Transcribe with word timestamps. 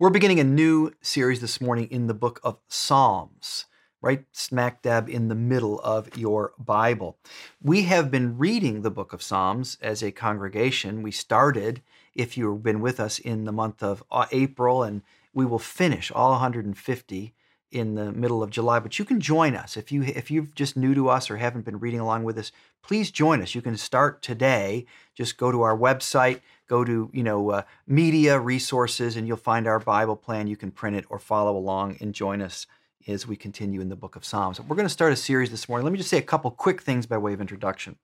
We're 0.00 0.10
beginning 0.10 0.38
a 0.38 0.44
new 0.44 0.92
series 1.02 1.40
this 1.40 1.60
morning 1.60 1.88
in 1.90 2.06
the 2.06 2.14
book 2.14 2.38
of 2.44 2.60
Psalms, 2.68 3.64
right 4.00 4.24
smack 4.30 4.80
dab 4.80 5.08
in 5.08 5.26
the 5.26 5.34
middle 5.34 5.80
of 5.80 6.16
your 6.16 6.52
Bible. 6.56 7.18
We 7.60 7.82
have 7.82 8.08
been 8.08 8.38
reading 8.38 8.82
the 8.82 8.92
book 8.92 9.12
of 9.12 9.24
Psalms 9.24 9.76
as 9.82 10.00
a 10.00 10.12
congregation. 10.12 11.02
We 11.02 11.10
started, 11.10 11.82
if 12.14 12.38
you've 12.38 12.62
been 12.62 12.80
with 12.80 13.00
us, 13.00 13.18
in 13.18 13.44
the 13.44 13.50
month 13.50 13.82
of 13.82 14.04
uh, 14.08 14.26
April, 14.30 14.84
and 14.84 15.02
we 15.34 15.44
will 15.44 15.58
finish 15.58 16.12
all 16.12 16.30
150 16.30 17.34
in 17.70 17.94
the 17.94 18.12
middle 18.12 18.42
of 18.42 18.50
July. 18.50 18.78
But 18.78 18.98
you 18.98 19.04
can 19.04 19.20
join 19.20 19.54
us 19.54 19.76
if 19.76 19.92
you 19.92 20.02
if 20.02 20.30
you've 20.30 20.54
just 20.54 20.76
new 20.76 20.94
to 20.94 21.08
us 21.08 21.30
or 21.30 21.36
haven't 21.36 21.64
been 21.64 21.78
reading 21.78 22.00
along 22.00 22.24
with 22.24 22.38
us. 22.38 22.52
Please 22.82 23.10
join 23.10 23.42
us. 23.42 23.54
You 23.54 23.62
can 23.62 23.76
start 23.76 24.22
today. 24.22 24.86
Just 25.14 25.36
go 25.36 25.52
to 25.52 25.62
our 25.62 25.76
website 25.76 26.40
go 26.68 26.84
to 26.84 27.10
you 27.12 27.22
know 27.22 27.50
uh, 27.50 27.62
media 27.86 28.38
resources 28.38 29.16
and 29.16 29.26
you'll 29.26 29.36
find 29.36 29.66
our 29.66 29.80
bible 29.80 30.16
plan 30.16 30.46
you 30.46 30.56
can 30.56 30.70
print 30.70 30.94
it 30.94 31.04
or 31.08 31.18
follow 31.18 31.56
along 31.56 31.96
and 32.00 32.14
join 32.14 32.40
us 32.40 32.66
as 33.08 33.26
we 33.26 33.36
continue 33.36 33.80
in 33.80 33.88
the 33.88 33.96
book 33.96 34.14
of 34.14 34.24
psalms 34.24 34.60
we're 34.60 34.76
going 34.76 34.86
to 34.86 34.92
start 34.92 35.12
a 35.12 35.16
series 35.16 35.50
this 35.50 35.68
morning 35.68 35.84
let 35.84 35.92
me 35.92 35.98
just 35.98 36.10
say 36.10 36.18
a 36.18 36.22
couple 36.22 36.50
quick 36.50 36.82
things 36.82 37.06
by 37.06 37.18
way 37.18 37.32
of 37.32 37.40
introduction 37.40 37.96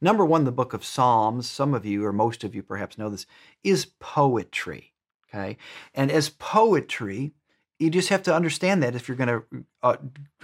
number 0.00 0.24
one 0.24 0.44
the 0.44 0.52
book 0.52 0.72
of 0.72 0.84
psalms 0.84 1.50
some 1.50 1.74
of 1.74 1.84
you 1.84 2.04
or 2.04 2.12
most 2.12 2.44
of 2.44 2.54
you 2.54 2.62
perhaps 2.62 2.96
know 2.96 3.10
this 3.10 3.26
is 3.62 3.86
poetry 3.98 4.92
okay 5.28 5.56
and 5.92 6.10
as 6.10 6.30
poetry 6.30 7.32
you 7.78 7.90
just 7.90 8.08
have 8.08 8.22
to 8.22 8.34
understand 8.34 8.82
that 8.82 8.94
if 8.94 9.08
you're 9.08 9.16
going 9.16 9.28
to 9.28 9.64
uh, 9.82 9.96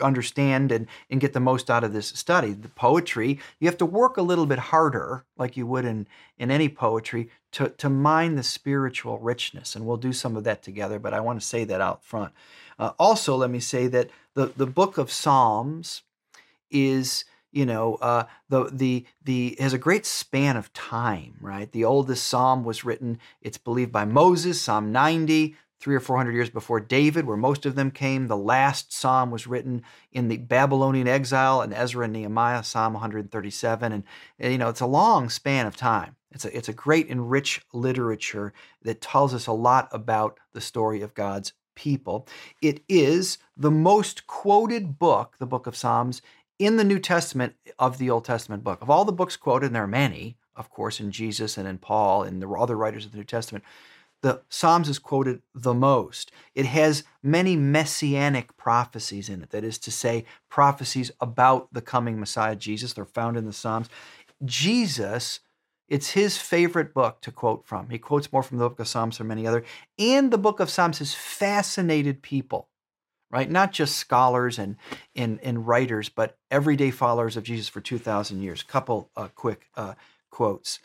understand 0.03 0.73
and, 0.73 0.87
and 1.09 1.21
get 1.21 1.33
the 1.33 1.41
most 1.41 1.71
out 1.71 1.85
of 1.85 1.93
this 1.93 2.09
study. 2.09 2.53
The 2.53 2.69
poetry 2.69 3.39
you 3.59 3.69
have 3.69 3.79
to 3.79 3.87
work 3.87 4.17
a 4.17 4.23
little 4.23 4.47
bit 4.47 4.59
harder 4.59 5.25
like 5.37 5.57
you 5.57 5.67
would 5.67 5.85
in, 5.85 6.07
in 6.39 6.51
any 6.51 6.69
poetry 6.69 7.31
to, 7.53 7.69
to 7.71 7.89
mine 7.89 8.35
the 8.35 8.43
spiritual 8.43 9.19
richness 9.19 9.77
and 9.77 9.87
we'll 9.87 9.97
do 9.97 10.13
some 10.13 10.37
of 10.37 10.45
that 10.45 10.63
together 10.63 10.99
but 10.99 11.15
i 11.15 11.21
want 11.21 11.41
to 11.41 11.47
say 11.47 11.65
that 11.65 11.81
out 11.81 12.05
front. 12.05 12.33
Uh, 12.79 12.93
also 12.99 13.37
let 13.37 13.51
me 13.51 13.61
say 13.61 13.87
that 13.87 14.11
the, 14.35 14.47
the 14.57 14.67
book 14.67 14.99
of 14.99 15.13
psalms 15.13 16.03
is 16.71 17.25
you 17.53 17.67
know 17.67 17.97
uh, 17.97 18.25
the 18.49 18.71
the 18.73 19.07
the 19.25 19.57
has 19.59 19.73
a 19.73 19.79
great 19.79 20.07
span 20.07 20.57
of 20.57 20.73
time 20.73 21.35
right? 21.41 21.71
The 21.71 21.85
oldest 21.85 22.27
psalm 22.27 22.65
was 22.65 22.85
written 22.85 23.19
it's 23.41 23.59
believed 23.59 23.93
by 23.93 24.05
moses 24.05 24.61
psalm 24.61 24.93
90 24.93 25.57
three 25.81 25.95
or 25.95 26.01
four 26.01 26.17
hundred 26.17 26.35
years 26.35 26.51
before 26.51 26.79
David, 26.79 27.27
where 27.27 27.37
most 27.37 27.65
of 27.65 27.75
them 27.75 27.91
came. 27.91 28.29
The 28.29 28.37
last 28.37 28.93
psalm 28.93 29.31
was 29.31 29.47
written 29.47 29.83
in 30.13 30.29
the 30.29 30.37
Babylonian 30.37 31.09
exile 31.09 31.63
in 31.63 31.73
Ezra 31.73 32.05
and 32.05 32.13
Nehemiah, 32.13 32.63
Psalm 32.63 32.93
137. 32.93 33.93
And, 33.93 34.05
you 34.39 34.59
know, 34.59 34.69
it's 34.69 34.81
a 34.81 34.87
long 34.87 35.31
span 35.31 35.67
of 35.67 35.77
time. 35.77 36.17
It's 36.33 36.45
a, 36.45 36.57
it's 36.57 36.69
a 36.69 36.75
great 36.75 37.09
and 37.09 37.31
rich 37.31 37.63
literature 37.73 38.53
that 38.83 39.01
tells 39.01 39.35
us 39.35 39.47
a 39.47 39.53
lot 39.53 39.89
about 39.91 40.39
the 40.53 40.61
story 40.61 41.01
of 41.01 41.15
God's 41.15 41.53
people. 41.75 42.29
It 42.61 42.83
is 42.89 43.39
the 43.57 43.71
most 43.71 44.27
quoted 44.27 44.99
book, 44.99 45.37
the 45.39 45.47
book 45.47 45.67
of 45.67 45.77
Psalms, 45.77 46.21
in 46.59 46.77
the 46.77 46.85
New 46.85 46.99
Testament 46.99 47.55
of 47.79 47.97
the 47.97 48.11
Old 48.11 48.27
Testament 48.27 48.63
book. 48.63 48.83
Of 48.83 48.91
all 48.91 49.07
the 49.07 49.13
books 49.13 49.37
quoted, 49.37 49.67
and 49.67 49.75
there 49.75 49.85
are 49.85 49.89
many, 49.89 50.37
of 50.55 50.69
course, 50.69 51.01
in 51.01 51.11
Jesus 51.11 51.57
and 51.57 51.67
in 51.67 51.79
Paul 51.79 52.23
and 52.23 52.43
the 52.43 52.49
other 52.51 52.77
writers 52.77 53.07
of 53.07 53.13
the 53.13 53.19
New 53.19 53.25
Testament, 53.25 53.65
the 54.23 54.43
Psalms 54.49 54.89
is 54.89 54.99
quoted 54.99 55.43
the 55.55 55.75
most. 55.75 56.31
It 56.55 56.67
has 56.67 57.05
many 57.23 57.57
messianic 57.57 58.57
prophecies 58.57 59.29
in 59.29 59.43
it, 59.43 59.51
that 59.51 59.65
is 59.65 59.79
to 59.79 59.91
say, 59.91 60.25
prophecies 60.49 61.11
about 61.21 61.73
the 61.73 61.81
coming 61.81 62.21
Messiah 62.21 62.57
Jesus. 62.57 62.93
They're 62.93 63.05
found 63.05 63.37
in 63.37 63.47
the 63.47 63.53
Psalms. 63.53 63.89
Jesus, 64.45 65.41
it's 65.89 66.11
his 66.11 66.37
favorite 66.37 66.93
book 66.93 67.21
to 67.23 67.33
quote 67.33 67.65
from. 67.65 67.89
He 67.89 67.99
quotes 67.99 68.33
more 68.33 68.43
from 68.43 68.59
the 68.59 68.69
book 68.69 68.81
of 68.81 68.89
Psalms 68.89 69.19
than 69.19 69.27
many 69.27 69.47
other. 69.47 69.65
And 69.99 70.31
the 70.31 70.39
book 70.39 70.61
of 70.61 70.71
Psalms 70.71 70.99
has 70.99 71.15
fascinated 71.15 72.23
people, 72.23 72.69
right? 73.31 73.51
Not 73.51 73.73
just 73.73 73.97
scholars 73.97 74.59
and, 74.59 74.77
and, 75.17 75.41
and 75.43 75.67
writers, 75.67 76.11
but 76.11 76.37
everyday 76.51 76.91
followers 76.91 77.37
of 77.37 77.45
Jesus 77.45 77.69
for 77.69 77.81
2,000 77.81 78.43
years. 78.43 78.63
Couple 78.63 79.11
uh, 79.17 79.29
quick 79.35 79.69
uh, 79.77 79.95
quotes. 80.31 80.79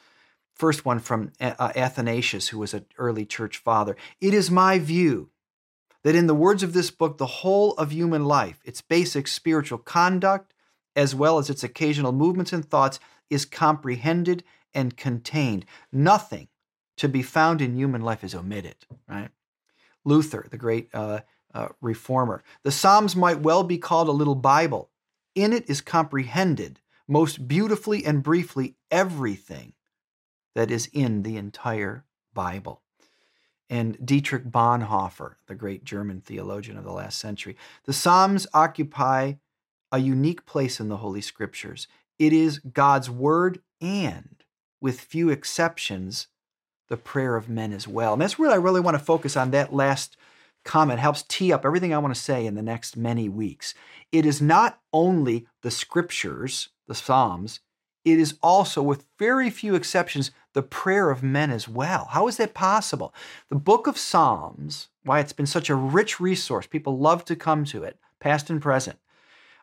First 0.55 0.85
one 0.85 0.99
from 0.99 1.33
uh, 1.41 1.73
Athanasius, 1.75 2.47
who 2.47 2.59
was 2.59 2.73
an 2.73 2.85
early 2.97 3.25
church 3.25 3.57
father. 3.57 3.97
It 4.21 4.33
is 4.33 4.49
my 4.49 4.79
view 4.79 5.29
that 6.03 6.16
in 6.16 6.27
the 6.27 6.33
words 6.33 6.63
of 6.63 6.71
this 6.71 6.91
book, 6.91 7.17
the 7.17 7.25
whole 7.25 7.73
of 7.73 7.91
human 7.91 8.23
life, 8.23 8.61
its 8.63 8.79
basic 8.79 9.27
spiritual 9.27 9.77
conduct, 9.77 10.53
as 10.95 11.13
well 11.13 11.39
as 11.39 11.49
its 11.49 11.63
occasional 11.63 12.13
movements 12.13 12.53
and 12.53 12.63
thoughts, 12.63 13.01
is 13.29 13.43
comprehended 13.43 14.43
and 14.73 14.95
contained. 14.95 15.66
Nothing 15.91 16.47
to 16.97 17.09
be 17.09 17.22
found 17.22 17.61
in 17.61 17.75
human 17.75 18.01
life 18.01 18.23
is 18.23 18.33
omitted, 18.33 18.77
right? 19.09 19.29
Luther, 20.05 20.47
the 20.49 20.57
great 20.57 20.87
uh, 20.93 21.22
uh, 21.53 21.69
reformer. 21.81 22.43
The 22.63 22.72
Psalms 22.72 23.16
might 23.16 23.41
well 23.41 23.63
be 23.63 23.77
called 23.77 24.07
a 24.07 24.13
little 24.13 24.35
Bible. 24.35 24.89
In 25.33 25.51
it 25.51 25.69
is 25.69 25.81
comprehended 25.81 26.79
most 27.07 27.47
beautifully 27.47 28.05
and 28.05 28.23
briefly 28.23 28.75
everything 28.89 29.73
that 30.55 30.71
is 30.71 30.89
in 30.91 31.23
the 31.23 31.38
entire 31.38 32.05
Bible. 32.33 32.81
And 33.69 33.97
Dietrich 34.05 34.45
Bonhoeffer, 34.45 35.35
the 35.47 35.55
great 35.55 35.83
German 35.83 36.21
theologian 36.21 36.77
of 36.77 36.83
the 36.83 36.91
last 36.91 37.19
century, 37.19 37.57
the 37.85 37.93
Psalms 37.93 38.47
occupy 38.53 39.33
a 39.91 39.99
unique 39.99 40.45
place 40.45 40.79
in 40.79 40.89
the 40.89 40.97
Holy 40.97 41.21
Scriptures. 41.21 41.88
It 42.19 42.33
is 42.33 42.59
God's 42.59 43.09
word 43.09 43.59
and, 43.81 44.43
with 44.81 44.99
few 44.99 45.29
exceptions, 45.29 46.27
the 46.89 46.97
prayer 46.97 47.35
of 47.35 47.49
men 47.49 47.73
as 47.73 47.87
well. 47.87 48.13
And 48.13 48.22
that's 48.22 48.37
where 48.37 48.51
I 48.51 48.55
really 48.55 48.81
want 48.81 48.95
to 48.95 49.03
focus 49.03 49.35
on 49.35 49.51
that 49.51 49.73
last 49.73 50.16
comment, 50.63 50.99
helps 50.99 51.23
tee 51.27 51.53
up 51.53 51.66
everything 51.66 51.93
I 51.93 51.99
want 51.99 52.13
to 52.13 52.19
say 52.19 52.45
in 52.45 52.55
the 52.55 52.61
next 52.61 52.97
many 52.97 53.29
weeks. 53.29 53.73
It 54.11 54.25
is 54.25 54.41
not 54.41 54.79
only 54.91 55.47
the 55.61 55.72
scriptures, 55.72 56.69
the 56.87 56.95
Psalms, 56.95 57.59
it 58.05 58.19
is 58.19 58.38
also, 58.43 58.83
with 58.83 59.05
very 59.17 59.49
few 59.49 59.73
exceptions, 59.73 60.29
the 60.53 60.61
prayer 60.61 61.09
of 61.09 61.23
men 61.23 61.49
as 61.49 61.67
well. 61.67 62.07
How 62.11 62.27
is 62.27 62.38
that 62.38 62.53
possible? 62.53 63.13
The 63.49 63.55
book 63.55 63.88
of 63.88 63.97
Psalms, 63.97 64.89
why 65.03 65.19
it's 65.19 65.33
been 65.33 65.47
such 65.47 65.69
a 65.69 65.75
rich 65.75 66.19
resource, 66.19 66.67
people 66.67 66.99
love 66.99 67.25
to 67.25 67.35
come 67.35 67.66
to 67.66 67.83
it, 67.83 67.99
past 68.19 68.49
and 68.51 68.61
present, 68.61 68.99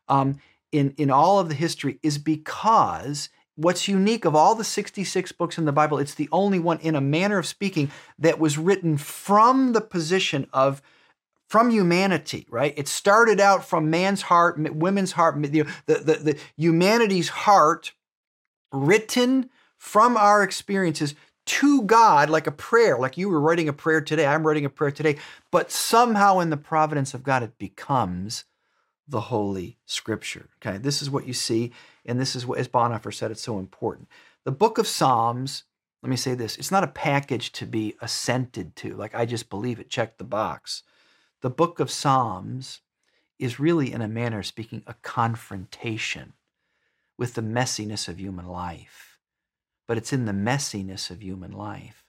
um, 0.08 0.38
in, 0.72 0.92
in 0.98 1.10
all 1.10 1.38
of 1.38 1.48
the 1.48 1.54
history, 1.54 2.00
is 2.02 2.18
because 2.18 3.28
what's 3.54 3.86
unique 3.86 4.24
of 4.24 4.34
all 4.34 4.56
the 4.56 4.64
66 4.64 5.32
books 5.32 5.56
in 5.56 5.64
the 5.64 5.72
Bible, 5.72 5.98
it's 5.98 6.14
the 6.14 6.28
only 6.32 6.58
one, 6.58 6.80
in 6.80 6.96
a 6.96 7.00
manner 7.00 7.38
of 7.38 7.46
speaking, 7.46 7.92
that 8.18 8.40
was 8.40 8.58
written 8.58 8.96
from 8.96 9.72
the 9.72 9.80
position 9.80 10.46
of 10.52 10.82
from 11.48 11.70
humanity, 11.70 12.46
right? 12.48 12.72
It 12.78 12.88
started 12.88 13.38
out 13.38 13.62
from 13.62 13.90
man's 13.90 14.22
heart, 14.22 14.58
women's 14.74 15.12
heart, 15.12 15.40
the, 15.42 15.66
the, 15.84 15.94
the, 15.94 16.14
the 16.14 16.38
humanity's 16.56 17.28
heart 17.28 17.92
written 18.72 19.50
from 19.78 20.16
our 20.16 20.42
experiences 20.42 21.14
to 21.44 21.82
God 21.82 22.30
like 22.30 22.46
a 22.46 22.52
prayer, 22.52 22.98
like 22.98 23.18
you 23.18 23.28
were 23.28 23.40
writing 23.40 23.68
a 23.68 23.72
prayer 23.72 24.00
today, 24.00 24.26
I'm 24.26 24.46
writing 24.46 24.64
a 24.64 24.70
prayer 24.70 24.92
today, 24.92 25.18
but 25.50 25.70
somehow 25.70 26.38
in 26.38 26.50
the 26.50 26.56
providence 26.56 27.14
of 27.14 27.22
God, 27.22 27.42
it 27.42 27.58
becomes 27.58 28.44
the 29.08 29.22
Holy 29.22 29.78
Scripture. 29.84 30.48
Okay, 30.64 30.78
this 30.78 31.02
is 31.02 31.10
what 31.10 31.26
you 31.26 31.32
see, 31.32 31.72
and 32.06 32.20
this 32.20 32.36
is 32.36 32.46
what, 32.46 32.58
as 32.58 32.68
Bonhoeffer 32.68 33.12
said, 33.12 33.30
it's 33.30 33.42
so 33.42 33.58
important. 33.58 34.08
The 34.44 34.52
book 34.52 34.78
of 34.78 34.86
Psalms, 34.86 35.64
let 36.02 36.10
me 36.10 36.16
say 36.16 36.34
this, 36.34 36.56
it's 36.56 36.70
not 36.70 36.84
a 36.84 36.88
package 36.88 37.52
to 37.52 37.66
be 37.66 37.96
assented 38.00 38.76
to, 38.76 38.94
like 38.94 39.14
I 39.14 39.26
just 39.26 39.50
believe 39.50 39.80
it, 39.80 39.90
check 39.90 40.18
the 40.18 40.24
box. 40.24 40.84
The 41.40 41.50
book 41.50 41.80
of 41.80 41.90
Psalms 41.90 42.80
is 43.38 43.58
really, 43.58 43.92
in 43.92 44.00
a 44.00 44.08
manner 44.08 44.38
of 44.38 44.46
speaking, 44.46 44.84
a 44.86 44.94
confrontation 45.02 46.34
with 47.22 47.34
the 47.34 47.40
messiness 47.40 48.08
of 48.08 48.18
human 48.18 48.48
life. 48.48 49.20
But 49.86 49.96
it's 49.96 50.12
in 50.12 50.24
the 50.24 50.32
messiness 50.32 51.08
of 51.08 51.22
human 51.22 51.52
life 51.52 52.04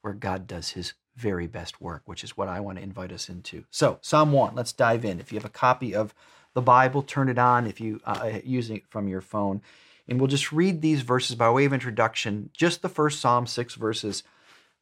where 0.00 0.14
God 0.14 0.46
does 0.46 0.70
his 0.70 0.94
very 1.14 1.46
best 1.46 1.78
work, 1.78 2.00
which 2.06 2.24
is 2.24 2.38
what 2.38 2.48
I 2.48 2.60
want 2.60 2.78
to 2.78 2.82
invite 2.82 3.12
us 3.12 3.28
into. 3.28 3.66
So, 3.70 3.98
Psalm 4.00 4.32
1, 4.32 4.54
let's 4.54 4.72
dive 4.72 5.04
in. 5.04 5.20
If 5.20 5.30
you 5.30 5.36
have 5.38 5.44
a 5.44 5.50
copy 5.50 5.94
of 5.94 6.14
the 6.54 6.62
Bible, 6.62 7.02
turn 7.02 7.28
it 7.28 7.38
on 7.38 7.66
if 7.66 7.82
you 7.82 8.00
uh, 8.06 8.18
uh, 8.22 8.40
using 8.44 8.76
it 8.76 8.86
from 8.88 9.08
your 9.08 9.20
phone. 9.20 9.60
And 10.08 10.18
we'll 10.18 10.26
just 10.26 10.52
read 10.52 10.80
these 10.80 11.02
verses 11.02 11.36
by 11.36 11.50
way 11.50 11.66
of 11.66 11.74
introduction, 11.74 12.48
just 12.54 12.80
the 12.80 12.88
first 12.88 13.20
Psalm, 13.20 13.46
six 13.46 13.74
verses. 13.74 14.22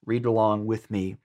Read 0.07 0.25
along 0.25 0.67
with 0.67 0.89
me. 0.89 1.17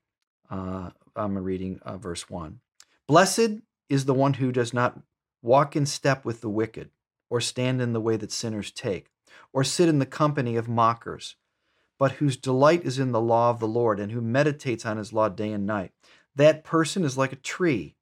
Uh, 0.50 0.90
I'm 1.16 1.38
reading 1.38 1.82
uh, 1.84 1.98
verse 1.98 2.28
1. 2.32 2.62
Blessed 3.08 3.60
is 3.90 4.06
the 4.06 4.16
one 4.16 4.34
who 4.34 4.52
does 4.52 4.74
not 4.74 5.00
walk 5.44 5.76
in 5.76 5.86
step 5.86 6.26
with 6.26 6.42
the 6.42 6.50
wicked, 6.50 6.90
or 7.30 7.42
stand 7.42 7.82
in 7.82 7.94
the 7.94 8.02
way 8.02 8.16
that 8.18 8.32
sinners 8.32 8.72
take, 8.72 9.10
or 9.54 9.64
sit 9.64 9.90
in 9.90 10.00
the 10.00 10.06
company 10.06 10.56
of 10.56 10.68
mockers, 10.68 11.36
but 11.98 12.14
whose 12.14 12.38
delight 12.38 12.84
is 12.84 13.00
in 13.00 13.12
the 13.12 13.22
law 13.22 13.50
of 13.50 13.60
the 13.60 13.68
Lord, 13.68 14.00
and 14.00 14.12
who 14.12 14.22
meditates 14.22 14.86
on 14.86 14.98
his 14.98 15.14
law 15.14 15.30
day 15.30 15.52
and 15.52 15.66
night. 15.66 15.92
That 16.36 16.64
person 16.64 17.04
is 17.04 17.18
like 17.18 17.34
a 17.34 17.38
tree 17.38 17.96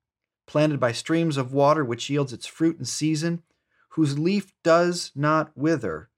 planted 0.46 0.80
by 0.80 0.92
streams 0.92 1.38
of 1.38 1.54
water, 1.54 1.84
which 1.84 2.10
yields 2.10 2.32
its 2.34 2.46
fruit 2.46 2.80
in 2.80 2.86
season, 2.86 3.44
whose 3.90 4.18
leaf 4.18 4.54
does 4.64 5.12
not 5.16 5.52
wither. 5.56 6.10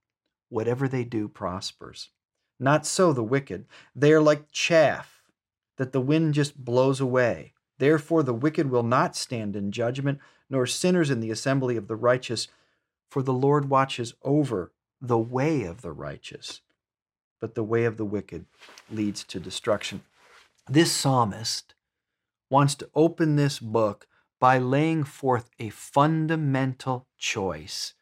Whatever 0.50 0.88
they 0.88 1.04
do 1.04 1.28
prospers. 1.28 2.10
Not 2.60 2.86
so 2.86 3.14
the 3.14 3.24
wicked. 3.24 3.66
They 3.96 4.12
are 4.14 4.22
like 4.22 4.52
chaff 4.52 5.24
that 5.78 5.94
the 5.94 6.02
wind 6.02 6.34
just 6.34 6.58
blows 6.64 7.00
away. 7.00 7.54
Therefore, 7.78 8.24
the 8.24 8.34
wicked 8.34 8.70
will 8.70 8.84
not 8.84 9.16
stand 9.16 9.56
in 9.56 9.72
judgment, 9.72 10.20
nor 10.50 10.66
sinners 10.66 11.10
in 11.10 11.22
the 11.22 11.32
assembly 11.32 11.78
of 11.78 11.88
the 11.88 11.96
righteous, 11.96 12.50
for 13.10 13.22
the 13.22 13.34
Lord 13.34 13.70
watches 13.70 14.14
over 14.24 14.72
the 15.02 15.18
way 15.18 15.64
of 15.64 15.82
the 15.82 15.92
righteous, 15.92 16.62
but 17.40 17.56
the 17.56 17.64
way 17.64 17.86
of 17.86 17.98
the 17.98 18.06
wicked 18.06 18.46
leads 18.90 19.24
to 19.26 19.40
destruction. 19.40 20.02
This 20.70 20.92
psalmist 20.92 21.74
wants 22.50 22.76
to 22.76 22.90
open 22.94 23.36
this 23.36 23.60
book 23.60 24.08
by 24.40 24.58
laying 24.58 25.04
forth 25.04 25.50
a 25.60 25.70
fundamental 25.70 27.08
choice 27.18 27.94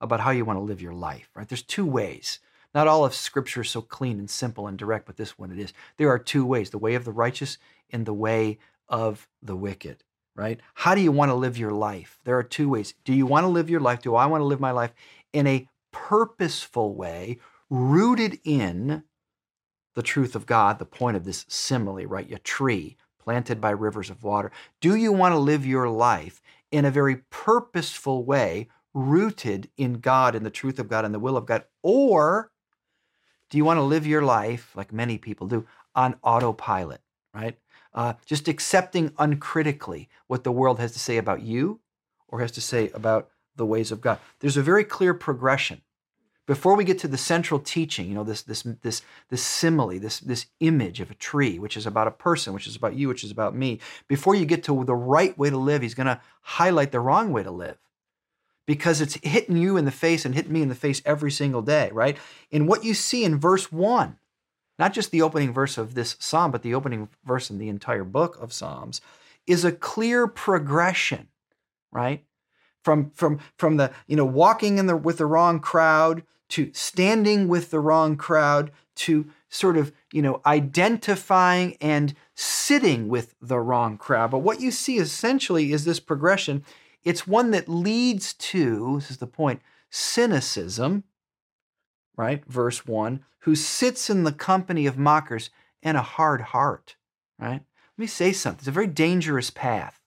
about 0.00 0.20
how 0.20 0.30
you 0.30 0.44
want 0.44 0.58
to 0.58 0.62
live 0.62 0.82
your 0.82 0.94
life, 0.94 1.30
right? 1.34 1.48
There's 1.48 1.62
two 1.62 1.86
ways. 1.86 2.38
Not 2.74 2.86
all 2.86 3.04
of 3.04 3.14
Scripture 3.14 3.62
is 3.62 3.70
so 3.70 3.80
clean 3.80 4.18
and 4.18 4.28
simple 4.28 4.66
and 4.66 4.78
direct, 4.78 5.06
but 5.06 5.16
this 5.16 5.38
one 5.38 5.50
it 5.50 5.58
is. 5.58 5.72
There 5.96 6.10
are 6.10 6.18
two 6.18 6.44
ways 6.44 6.70
the 6.70 6.78
way 6.78 6.94
of 6.94 7.04
the 7.04 7.12
righteous 7.12 7.58
and 7.90 8.04
the 8.04 8.14
way 8.14 8.58
of 8.88 9.28
the 9.42 9.56
wicked, 9.56 10.04
right? 10.38 10.60
How 10.74 10.94
do 10.94 11.00
you 11.00 11.10
want 11.10 11.30
to 11.30 11.34
live 11.34 11.58
your 11.58 11.72
life? 11.72 12.20
There 12.24 12.38
are 12.38 12.44
two 12.44 12.68
ways. 12.68 12.94
Do 13.04 13.12
you 13.12 13.26
want 13.26 13.42
to 13.42 13.48
live 13.48 13.68
your 13.68 13.80
life? 13.80 14.00
Do 14.00 14.14
I 14.14 14.26
want 14.26 14.40
to 14.40 14.46
live 14.46 14.60
my 14.60 14.70
life 14.70 14.94
in 15.32 15.48
a 15.48 15.68
purposeful 15.90 16.94
way, 16.94 17.38
rooted 17.68 18.38
in 18.44 19.02
the 19.96 20.02
truth 20.02 20.36
of 20.36 20.46
God, 20.46 20.78
the 20.78 20.84
point 20.84 21.16
of 21.16 21.24
this 21.24 21.44
simile, 21.48 22.06
right? 22.06 22.30
A 22.32 22.38
tree 22.38 22.96
planted 23.18 23.60
by 23.60 23.70
rivers 23.70 24.10
of 24.10 24.22
water. 24.22 24.52
Do 24.80 24.94
you 24.94 25.12
want 25.12 25.32
to 25.32 25.38
live 25.38 25.66
your 25.66 25.88
life 25.88 26.40
in 26.70 26.84
a 26.84 26.90
very 26.90 27.16
purposeful 27.30 28.24
way, 28.24 28.68
rooted 28.94 29.68
in 29.76 29.94
God, 29.94 30.36
in 30.36 30.44
the 30.44 30.50
truth 30.50 30.78
of 30.78 30.88
God, 30.88 31.04
and 31.04 31.12
the 31.12 31.18
will 31.18 31.36
of 31.36 31.46
God? 31.46 31.64
Or 31.82 32.52
do 33.50 33.58
you 33.58 33.64
want 33.64 33.78
to 33.78 33.82
live 33.82 34.06
your 34.06 34.22
life, 34.22 34.70
like 34.76 34.92
many 34.92 35.18
people 35.18 35.48
do, 35.48 35.66
on 35.96 36.14
autopilot, 36.22 37.00
right? 37.34 37.58
Uh, 37.94 38.14
just 38.26 38.48
accepting 38.48 39.12
uncritically 39.18 40.08
what 40.26 40.44
the 40.44 40.52
world 40.52 40.78
has 40.78 40.92
to 40.92 40.98
say 40.98 41.16
about 41.16 41.42
you 41.42 41.80
or 42.28 42.40
has 42.40 42.52
to 42.52 42.60
say 42.60 42.90
about 42.94 43.30
the 43.56 43.66
ways 43.66 43.90
of 43.90 44.00
God. 44.00 44.18
There's 44.40 44.56
a 44.56 44.62
very 44.62 44.84
clear 44.84 45.14
progression 45.14 45.82
before 46.48 46.74
we 46.74 46.82
get 46.82 46.98
to 47.00 47.08
the 47.08 47.18
central 47.18 47.60
teaching, 47.60 48.08
you 48.08 48.14
know, 48.14 48.24
this 48.24 48.40
this 48.40 48.62
this 48.82 49.02
this 49.28 49.42
simile, 49.42 50.00
this 50.00 50.18
this 50.18 50.46
image 50.60 50.98
of 50.98 51.10
a 51.10 51.14
tree, 51.14 51.58
which 51.58 51.76
is 51.76 51.86
about 51.86 52.08
a 52.08 52.10
person, 52.10 52.54
which 52.54 52.66
is 52.66 52.74
about 52.74 52.94
you, 52.94 53.06
which 53.06 53.22
is 53.22 53.30
about 53.30 53.54
me, 53.54 53.78
before 54.08 54.34
you 54.34 54.46
get 54.46 54.64
to 54.64 54.84
the 54.84 54.94
right 54.94 55.36
way 55.36 55.50
to 55.50 55.58
live, 55.58 55.82
he's 55.82 55.94
going 55.94 56.06
to 56.06 56.20
highlight 56.40 56.90
the 56.90 57.00
wrong 57.00 57.32
way 57.32 57.42
to 57.42 57.50
live. 57.50 57.76
Because 58.66 59.02
it's 59.02 59.18
hitting 59.22 59.58
you 59.58 59.76
in 59.76 59.84
the 59.84 59.90
face 59.90 60.24
and 60.24 60.34
hitting 60.34 60.52
me 60.52 60.62
in 60.62 60.70
the 60.70 60.74
face 60.74 61.02
every 61.04 61.30
single 61.30 61.62
day, 61.62 61.90
right? 61.92 62.16
And 62.50 62.66
what 62.66 62.82
you 62.82 62.94
see 62.94 63.24
in 63.24 63.38
verse 63.38 63.70
1, 63.70 64.18
not 64.78 64.92
just 64.92 65.10
the 65.10 65.22
opening 65.22 65.52
verse 65.52 65.76
of 65.76 65.94
this 65.94 66.16
psalm, 66.18 66.50
but 66.50 66.62
the 66.62 66.74
opening 66.74 67.08
verse 67.24 67.50
in 67.50 67.58
the 67.58 67.68
entire 67.68 68.04
book 68.04 68.38
of 68.40 68.52
Psalms, 68.52 69.00
is 69.46 69.64
a 69.64 69.72
clear 69.72 70.26
progression, 70.26 71.28
right? 71.90 72.24
From 72.82 73.10
from 73.10 73.40
from 73.56 73.76
the, 73.76 73.92
you 74.06 74.16
know, 74.16 74.24
walking 74.24 74.78
in 74.78 74.86
the 74.86 74.96
with 74.96 75.18
the 75.18 75.26
wrong 75.26 75.60
crowd 75.60 76.22
to 76.50 76.70
standing 76.72 77.48
with 77.48 77.70
the 77.70 77.80
wrong 77.80 78.16
crowd, 78.16 78.70
to 78.94 79.26
sort 79.48 79.76
of, 79.76 79.92
you 80.12 80.22
know, 80.22 80.40
identifying 80.46 81.76
and 81.80 82.14
sitting 82.34 83.08
with 83.08 83.34
the 83.40 83.58
wrong 83.58 83.96
crowd. 83.96 84.30
But 84.30 84.38
what 84.38 84.60
you 84.60 84.70
see 84.70 84.98
essentially 84.98 85.72
is 85.72 85.84
this 85.84 86.00
progression. 86.00 86.64
It's 87.04 87.26
one 87.26 87.52
that 87.52 87.68
leads 87.68 88.34
to, 88.34 88.96
this 88.96 89.10
is 89.10 89.18
the 89.18 89.26
point, 89.26 89.62
cynicism, 89.88 91.04
right? 92.18 92.44
Verse 92.46 92.84
1, 92.84 93.24
who 93.40 93.54
sits 93.54 94.10
in 94.10 94.24
the 94.24 94.32
company 94.32 94.84
of 94.84 94.98
mockers 94.98 95.48
and 95.82 95.96
a 95.96 96.02
hard 96.02 96.42
heart, 96.42 96.96
right? 97.38 97.62
Let 97.62 97.98
me 97.98 98.06
say 98.06 98.32
something. 98.32 98.58
It's 98.58 98.68
a 98.68 98.72
very 98.72 98.88
dangerous 98.88 99.48
path 99.48 99.98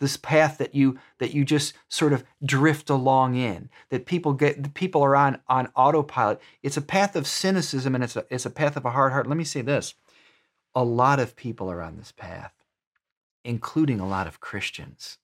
this 0.00 0.16
path 0.16 0.58
that 0.58 0.74
you 0.74 0.98
that 1.18 1.32
you 1.32 1.44
just 1.44 1.74
sort 1.88 2.12
of 2.12 2.24
drift 2.44 2.90
along 2.90 3.36
in 3.36 3.68
that 3.90 4.06
people 4.06 4.32
get 4.32 4.74
people 4.74 5.02
are 5.02 5.14
on 5.14 5.38
on 5.46 5.68
autopilot 5.76 6.40
it's 6.62 6.76
a 6.76 6.82
path 6.82 7.14
of 7.14 7.26
cynicism 7.26 7.94
and 7.94 8.02
it's 8.02 8.16
a 8.16 8.24
it's 8.30 8.46
a 8.46 8.50
path 8.50 8.76
of 8.76 8.84
a 8.84 8.90
hard 8.90 9.12
heart 9.12 9.26
let 9.26 9.36
me 9.36 9.44
say 9.44 9.60
this 9.60 9.94
a 10.74 10.82
lot 10.82 11.20
of 11.20 11.36
people 11.36 11.70
are 11.70 11.82
on 11.82 11.96
this 11.98 12.12
path 12.12 12.54
including 13.44 14.00
a 14.00 14.08
lot 14.08 14.26
of 14.26 14.40
christians 14.40 15.18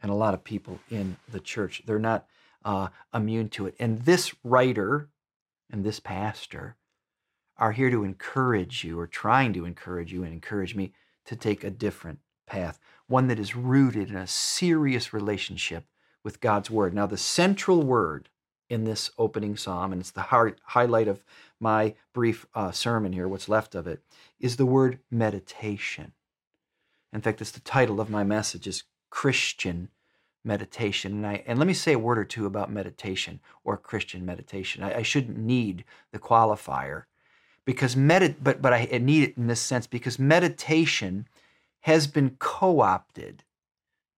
and 0.00 0.12
a 0.12 0.14
lot 0.14 0.34
of 0.34 0.44
people 0.44 0.78
in 0.90 1.16
the 1.30 1.40
church 1.40 1.82
they're 1.86 1.98
not 1.98 2.26
uh, 2.64 2.88
immune 3.14 3.48
to 3.48 3.66
it 3.66 3.74
and 3.80 4.02
this 4.02 4.34
writer 4.44 5.08
and 5.70 5.84
this 5.84 6.00
pastor 6.00 6.76
are 7.56 7.72
here 7.72 7.90
to 7.90 8.04
encourage 8.04 8.84
you 8.84 8.98
or 8.98 9.06
trying 9.06 9.52
to 9.52 9.64
encourage 9.64 10.12
you 10.12 10.22
and 10.22 10.32
encourage 10.32 10.74
me 10.74 10.92
to 11.24 11.36
take 11.36 11.64
a 11.64 11.70
different 11.70 12.20
path 12.46 12.78
one 13.08 13.26
that 13.26 13.38
is 13.38 13.56
rooted 13.56 14.10
in 14.10 14.16
a 14.16 14.26
serious 14.26 15.12
relationship 15.12 15.84
with 16.22 16.40
God's 16.40 16.70
Word. 16.70 16.94
Now, 16.94 17.06
the 17.06 17.16
central 17.16 17.82
word 17.82 18.28
in 18.68 18.84
this 18.84 19.10
opening 19.16 19.56
psalm, 19.56 19.92
and 19.92 20.00
it's 20.00 20.10
the 20.10 20.20
heart, 20.20 20.60
highlight 20.62 21.08
of 21.08 21.24
my 21.58 21.94
brief 22.12 22.46
uh, 22.54 22.70
sermon 22.70 23.14
here, 23.14 23.26
what's 23.26 23.48
left 23.48 23.74
of 23.74 23.86
it, 23.86 24.02
is 24.38 24.56
the 24.56 24.66
word 24.66 24.98
meditation. 25.10 26.12
In 27.14 27.22
fact, 27.22 27.40
it's 27.40 27.50
the 27.50 27.60
title 27.60 27.98
of 27.98 28.10
my 28.10 28.24
message 28.24 28.66
is 28.66 28.84
Christian 29.08 29.88
meditation. 30.44 31.12
And, 31.12 31.26
I, 31.26 31.42
and 31.46 31.58
let 31.58 31.68
me 31.68 31.74
say 31.74 31.92
a 31.92 31.98
word 31.98 32.18
or 32.18 32.24
two 32.24 32.46
about 32.46 32.70
meditation 32.70 33.40
or 33.64 33.76
Christian 33.76 34.24
meditation. 34.24 34.82
I, 34.82 34.98
I 34.98 35.02
shouldn't 35.02 35.38
need 35.38 35.84
the 36.12 36.18
qualifier 36.18 37.04
because 37.64 37.94
medit, 37.94 38.36
but 38.42 38.62
but 38.62 38.72
I 38.72 38.86
need 39.00 39.24
it 39.24 39.36
in 39.36 39.46
this 39.46 39.60
sense 39.60 39.86
because 39.86 40.18
meditation 40.18 41.28
has 41.80 42.06
been 42.06 42.36
co 42.38 42.80
opted 42.80 43.44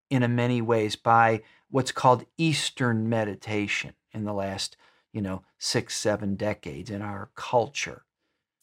in 0.09 0.23
a 0.23 0.27
many 0.27 0.61
ways 0.61 0.95
by 0.95 1.41
what's 1.69 1.91
called 1.91 2.25
Eastern 2.37 3.09
meditation 3.09 3.93
in 4.11 4.25
the 4.25 4.33
last, 4.33 4.75
you 5.13 5.21
know, 5.21 5.43
six, 5.57 5.97
seven 5.97 6.35
decades 6.35 6.89
in 6.89 7.01
our 7.01 7.29
culture. 7.35 8.03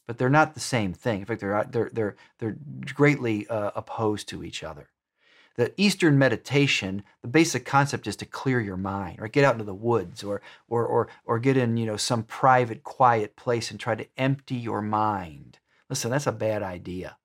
But 0.06 0.18
they're 0.18 0.28
not 0.28 0.54
the 0.54 0.60
same 0.60 0.92
thing. 0.92 1.20
In 1.20 1.26
fact, 1.26 1.40
they're, 1.40 1.66
they're, 1.70 1.90
they're, 1.92 2.16
they're 2.38 2.56
greatly 2.94 3.46
uh, 3.48 3.72
opposed 3.74 4.28
to 4.28 4.44
each 4.44 4.62
other. 4.62 4.88
The 5.56 5.72
Eastern 5.76 6.18
meditation, 6.18 7.02
the 7.22 7.28
basic 7.28 7.64
concept 7.64 8.06
is 8.06 8.16
to 8.16 8.26
clear 8.26 8.60
your 8.60 8.76
mind, 8.76 9.20
or 9.20 9.28
get 9.28 9.44
out 9.44 9.54
into 9.54 9.64
the 9.64 9.74
woods, 9.74 10.22
or, 10.22 10.42
or, 10.68 10.86
or, 10.86 11.08
or 11.24 11.38
get 11.38 11.56
in, 11.56 11.76
you 11.76 11.86
know, 11.86 11.96
some 11.96 12.22
private, 12.22 12.84
quiet 12.84 13.36
place 13.36 13.70
and 13.70 13.80
try 13.80 13.94
to 13.94 14.06
empty 14.18 14.54
your 14.54 14.82
mind. 14.82 15.58
Listen, 15.88 16.10
that's 16.10 16.26
a 16.26 16.32
bad 16.32 16.62
idea. 16.62 17.16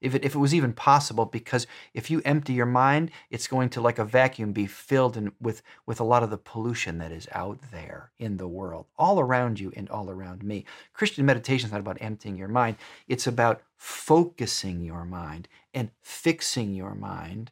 If 0.00 0.14
it, 0.14 0.24
if 0.24 0.34
it 0.34 0.38
was 0.38 0.54
even 0.54 0.72
possible 0.72 1.26
because 1.26 1.66
if 1.92 2.10
you 2.10 2.22
empty 2.24 2.54
your 2.54 2.64
mind 2.64 3.10
it's 3.28 3.46
going 3.46 3.68
to 3.70 3.82
like 3.82 3.98
a 3.98 4.04
vacuum 4.04 4.52
be 4.52 4.66
filled 4.66 5.16
in, 5.16 5.32
with 5.40 5.62
with 5.84 6.00
a 6.00 6.04
lot 6.04 6.22
of 6.22 6.30
the 6.30 6.38
pollution 6.38 6.96
that 6.98 7.12
is 7.12 7.28
out 7.32 7.58
there 7.70 8.10
in 8.18 8.38
the 8.38 8.48
world 8.48 8.86
all 8.98 9.20
around 9.20 9.60
you 9.60 9.70
and 9.76 9.90
all 9.90 10.08
around 10.08 10.42
me. 10.42 10.64
Christian 10.94 11.26
meditation 11.26 11.66
is 11.66 11.72
not 11.72 11.80
about 11.80 11.98
emptying 12.00 12.38
your 12.38 12.48
mind. 12.48 12.76
It's 13.08 13.26
about 13.26 13.60
focusing 13.76 14.80
your 14.80 15.04
mind 15.04 15.48
and 15.74 15.90
fixing 16.00 16.74
your 16.74 16.94
mind 16.94 17.50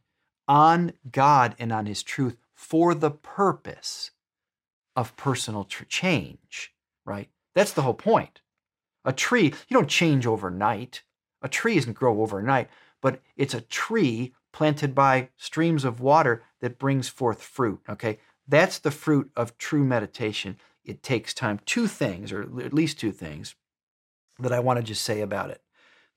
on 0.48 0.92
god 1.12 1.54
and 1.58 1.72
on 1.72 1.86
his 1.86 2.02
truth 2.02 2.36
for 2.54 2.94
the 2.94 3.10
purpose 3.10 4.10
of 4.96 5.16
personal 5.16 5.64
tr- 5.64 5.84
change 5.84 6.72
right 7.04 7.28
that's 7.54 7.72
the 7.72 7.82
whole 7.82 7.94
point 7.94 8.40
a 9.04 9.12
tree 9.12 9.44
you 9.68 9.74
don't 9.74 9.88
change 9.88 10.26
overnight 10.26 11.02
a 11.42 11.48
tree 11.48 11.74
doesn't 11.76 11.94
grow 11.94 12.20
overnight, 12.20 12.68
but 13.00 13.20
it's 13.36 13.54
a 13.54 13.60
tree 13.60 14.34
planted 14.52 14.94
by 14.94 15.28
streams 15.36 15.84
of 15.84 16.00
water 16.00 16.42
that 16.60 16.78
brings 16.78 17.08
forth 17.08 17.42
fruit. 17.42 17.80
Okay, 17.88 18.18
that's 18.46 18.78
the 18.78 18.90
fruit 18.90 19.30
of 19.36 19.56
true 19.58 19.84
meditation. 19.84 20.56
It 20.84 21.02
takes 21.02 21.34
time. 21.34 21.60
Two 21.66 21.86
things, 21.86 22.32
or 22.32 22.42
at 22.42 22.72
least 22.72 22.98
two 22.98 23.12
things, 23.12 23.54
that 24.38 24.52
I 24.52 24.60
want 24.60 24.78
to 24.78 24.82
just 24.82 25.02
say 25.02 25.20
about 25.20 25.50
it 25.50 25.62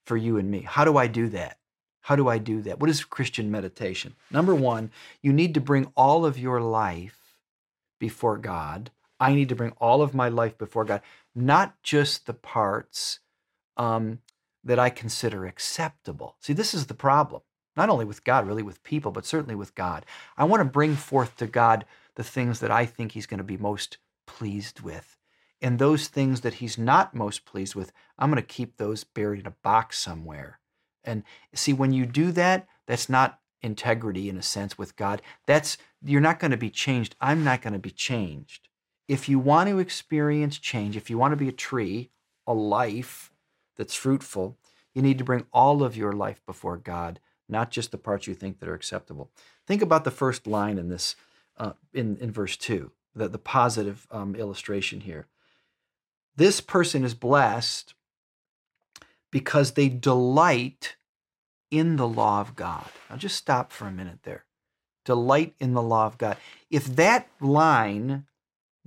for 0.06 0.18
you 0.18 0.38
and 0.38 0.50
me. 0.50 0.62
How 0.62 0.86
do 0.86 0.98
I 0.98 1.08
do 1.08 1.28
that? 1.30 1.58
How 2.02 2.16
do 2.16 2.28
I 2.28 2.40
do 2.40 2.62
that? 2.64 2.80
What 2.80 2.90
is 2.90 3.04
Christian 3.04 3.52
meditation? 3.52 4.16
Number 4.32 4.56
one, 4.56 4.92
you 5.22 5.32
need 5.32 5.54
to 5.54 5.62
bring 5.62 5.92
all 5.96 6.26
of 6.26 6.38
your 6.38 6.60
life 6.60 7.38
before 8.00 8.38
God. 8.38 8.92
I 9.20 9.36
need 9.36 9.50
to 9.50 9.56
bring 9.56 9.74
all 9.80 10.02
of 10.02 10.16
my 10.16 10.28
life 10.28 10.58
before 10.58 10.84
God, 10.84 11.02
not 11.36 11.82
just 11.84 12.26
the 12.26 12.34
parts 12.34 13.20
um, 13.78 14.20
that 14.64 14.80
I 14.80 14.90
consider 14.90 15.46
acceptable. 15.46 16.36
See, 16.40 16.54
this 16.54 16.74
is 16.74 16.88
the 16.88 16.96
problem, 16.96 17.42
not 17.78 17.90
only 17.90 18.06
with 18.06 18.24
God, 18.24 18.48
really 18.48 18.64
with 18.64 18.84
people, 18.84 19.12
but 19.12 19.26
certainly 19.26 19.56
with 19.56 19.76
God. 19.76 20.06
I 20.38 20.44
want 20.44 20.62
to 20.62 20.66
bring 20.66 20.96
forth 20.96 21.38
to 21.38 21.48
God 21.48 21.86
the 22.16 22.24
things 22.24 22.60
that 22.60 22.72
I 22.72 22.86
think 22.86 23.12
He's 23.12 23.28
going 23.28 23.38
to 23.38 23.44
be 23.44 23.58
most 23.58 23.98
pleased 24.26 24.82
with. 24.82 25.18
And 25.62 25.78
those 25.78 26.08
things 26.08 26.42
that 26.42 26.56
He's 26.56 26.80
not 26.80 27.14
most 27.14 27.46
pleased 27.46 27.76
with, 27.76 27.92
I'm 28.18 28.32
going 28.32 28.42
to 28.42 28.48
keep 28.48 28.78
those 28.78 29.04
buried 29.04 29.42
in 29.42 29.48
a 29.48 29.56
box 29.64 30.00
somewhere. 30.00 30.60
And 31.04 31.24
see, 31.54 31.74
when 31.74 31.94
you 31.94 32.06
do 32.06 32.32
that, 32.32 32.68
that's 32.88 33.10
not 33.10 33.40
integrity 33.62 34.30
in 34.30 34.38
a 34.38 34.42
sense 34.42 34.78
with 34.78 34.96
God. 34.96 35.22
That's 35.46 35.78
you're 36.04 36.22
not 36.22 36.40
going 36.40 36.52
to 36.52 36.58
be 36.58 36.70
changed. 36.70 37.16
I'm 37.22 37.44
not 37.44 37.62
going 37.62 37.74
to 37.74 37.80
be 37.80 37.92
changed. 37.92 38.70
If 39.08 39.30
you 39.30 39.40
want 39.40 39.70
to 39.70 39.80
experience 39.80 40.58
change, 40.58 40.96
if 40.96 41.10
you 41.10 41.18
want 41.18 41.32
to 41.34 41.38
be 41.38 41.50
a 41.50 41.54
tree, 41.54 42.10
a 42.48 42.54
life, 42.54 43.32
that's 43.78 43.96
fruitful, 43.96 44.58
You 44.94 45.02
need 45.02 45.18
to 45.20 45.24
bring 45.24 45.46
all 45.54 45.84
of 45.84 45.96
your 45.96 46.12
life 46.12 46.42
before 46.46 46.76
God, 46.76 47.22
not 47.48 47.72
just 47.72 47.92
the 47.92 47.98
parts 47.98 48.28
you 48.28 48.34
think 48.34 48.60
that 48.60 48.68
are 48.68 48.74
acceptable. 48.74 49.32
Think 49.66 49.82
about 49.82 50.04
the 50.04 50.12
first 50.12 50.46
line 50.46 50.78
in 50.78 50.90
this, 50.90 51.16
uh, 51.58 51.74
in, 51.94 52.18
in 52.18 52.30
verse 52.32 52.58
2, 52.58 52.92
the, 53.16 53.30
the 53.30 53.38
positive 53.38 54.06
um, 54.12 54.36
illustration 54.36 55.02
here. 55.02 55.28
This 56.36 56.60
person 56.60 57.06
is 57.06 57.14
blessed 57.14 57.94
because 59.32 59.72
they 59.72 59.90
delight 59.90 60.96
in 61.70 61.96
the 61.96 62.08
law 62.08 62.42
of 62.42 62.56
God. 62.56 62.86
Now 63.10 63.16
just 63.16 63.38
stop 63.38 63.72
for 63.72 63.88
a 63.88 63.92
minute 63.92 64.20
there. 64.24 64.46
Delight 65.06 65.56
in 65.60 65.74
the 65.74 65.82
law 65.82 66.06
of 66.06 66.18
God. 66.18 66.38
If 66.70 66.86
that 66.98 67.28
line 67.40 68.26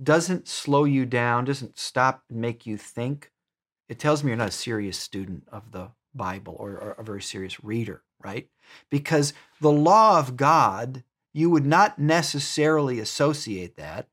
doesn't 0.01 0.47
slow 0.47 0.83
you 0.83 1.05
down, 1.05 1.45
doesn't 1.45 1.77
stop 1.77 2.23
and 2.29 2.39
make 2.39 2.65
you 2.65 2.77
think, 2.77 3.31
it 3.89 3.99
tells 3.99 4.23
me 4.23 4.29
you're 4.29 4.37
not 4.37 4.49
a 4.49 4.51
serious 4.51 4.97
student 4.97 5.43
of 5.51 5.71
the 5.71 5.89
Bible 6.13 6.55
or, 6.59 6.71
or 6.71 6.95
a 6.97 7.03
very 7.03 7.21
serious 7.21 7.63
reader, 7.63 8.03
right? 8.23 8.47
Because 8.89 9.33
the 9.59 9.71
law 9.71 10.19
of 10.19 10.37
God, 10.37 11.03
you 11.33 11.49
would 11.49 11.65
not 11.65 11.99
necessarily 11.99 12.99
associate 12.99 13.75
that 13.75 14.07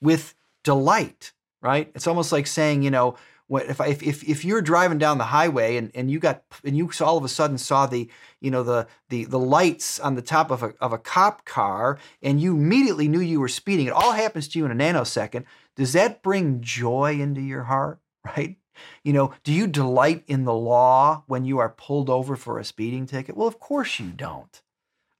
with 0.00 0.34
delight, 0.64 1.32
right? 1.60 1.90
It's 1.94 2.06
almost 2.06 2.32
like 2.32 2.46
saying, 2.46 2.82
you 2.82 2.90
know, 2.90 3.16
if, 3.50 3.80
if, 3.80 4.02
if, 4.02 4.24
if 4.24 4.44
you're 4.44 4.60
driving 4.60 4.98
down 4.98 5.18
the 5.18 5.24
highway 5.24 5.76
and, 5.76 5.90
and 5.94 6.10
you 6.10 6.18
got 6.18 6.42
and 6.64 6.76
you 6.76 6.90
all 7.00 7.16
of 7.16 7.24
a 7.24 7.28
sudden 7.28 7.58
saw 7.58 7.86
the 7.86 8.08
you 8.40 8.50
know 8.50 8.62
the 8.62 8.86
the 9.08 9.24
the 9.24 9.38
lights 9.38 9.98
on 9.98 10.14
the 10.14 10.22
top 10.22 10.50
of 10.50 10.62
a 10.62 10.74
of 10.80 10.92
a 10.92 10.98
cop 10.98 11.44
car 11.44 11.98
and 12.22 12.40
you 12.40 12.54
immediately 12.54 13.08
knew 13.08 13.20
you 13.20 13.40
were 13.40 13.48
speeding 13.48 13.86
it 13.86 13.92
all 13.92 14.12
happens 14.12 14.48
to 14.48 14.58
you 14.58 14.66
in 14.66 14.70
a 14.70 14.74
nanosecond 14.74 15.44
does 15.76 15.92
that 15.92 16.22
bring 16.22 16.60
joy 16.60 17.18
into 17.20 17.40
your 17.40 17.64
heart? 17.64 18.00
Right? 18.36 18.56
You 19.02 19.12
know 19.14 19.32
do 19.42 19.52
you 19.52 19.66
delight 19.66 20.24
in 20.26 20.44
the 20.44 20.52
law 20.54 21.24
when 21.26 21.44
you 21.44 21.58
are 21.58 21.70
pulled 21.70 22.10
over 22.10 22.36
for 22.36 22.58
a 22.58 22.64
speeding 22.64 23.06
ticket? 23.06 23.36
Well 23.36 23.48
of 23.48 23.58
course 23.58 23.98
you 23.98 24.10
don't. 24.10 24.60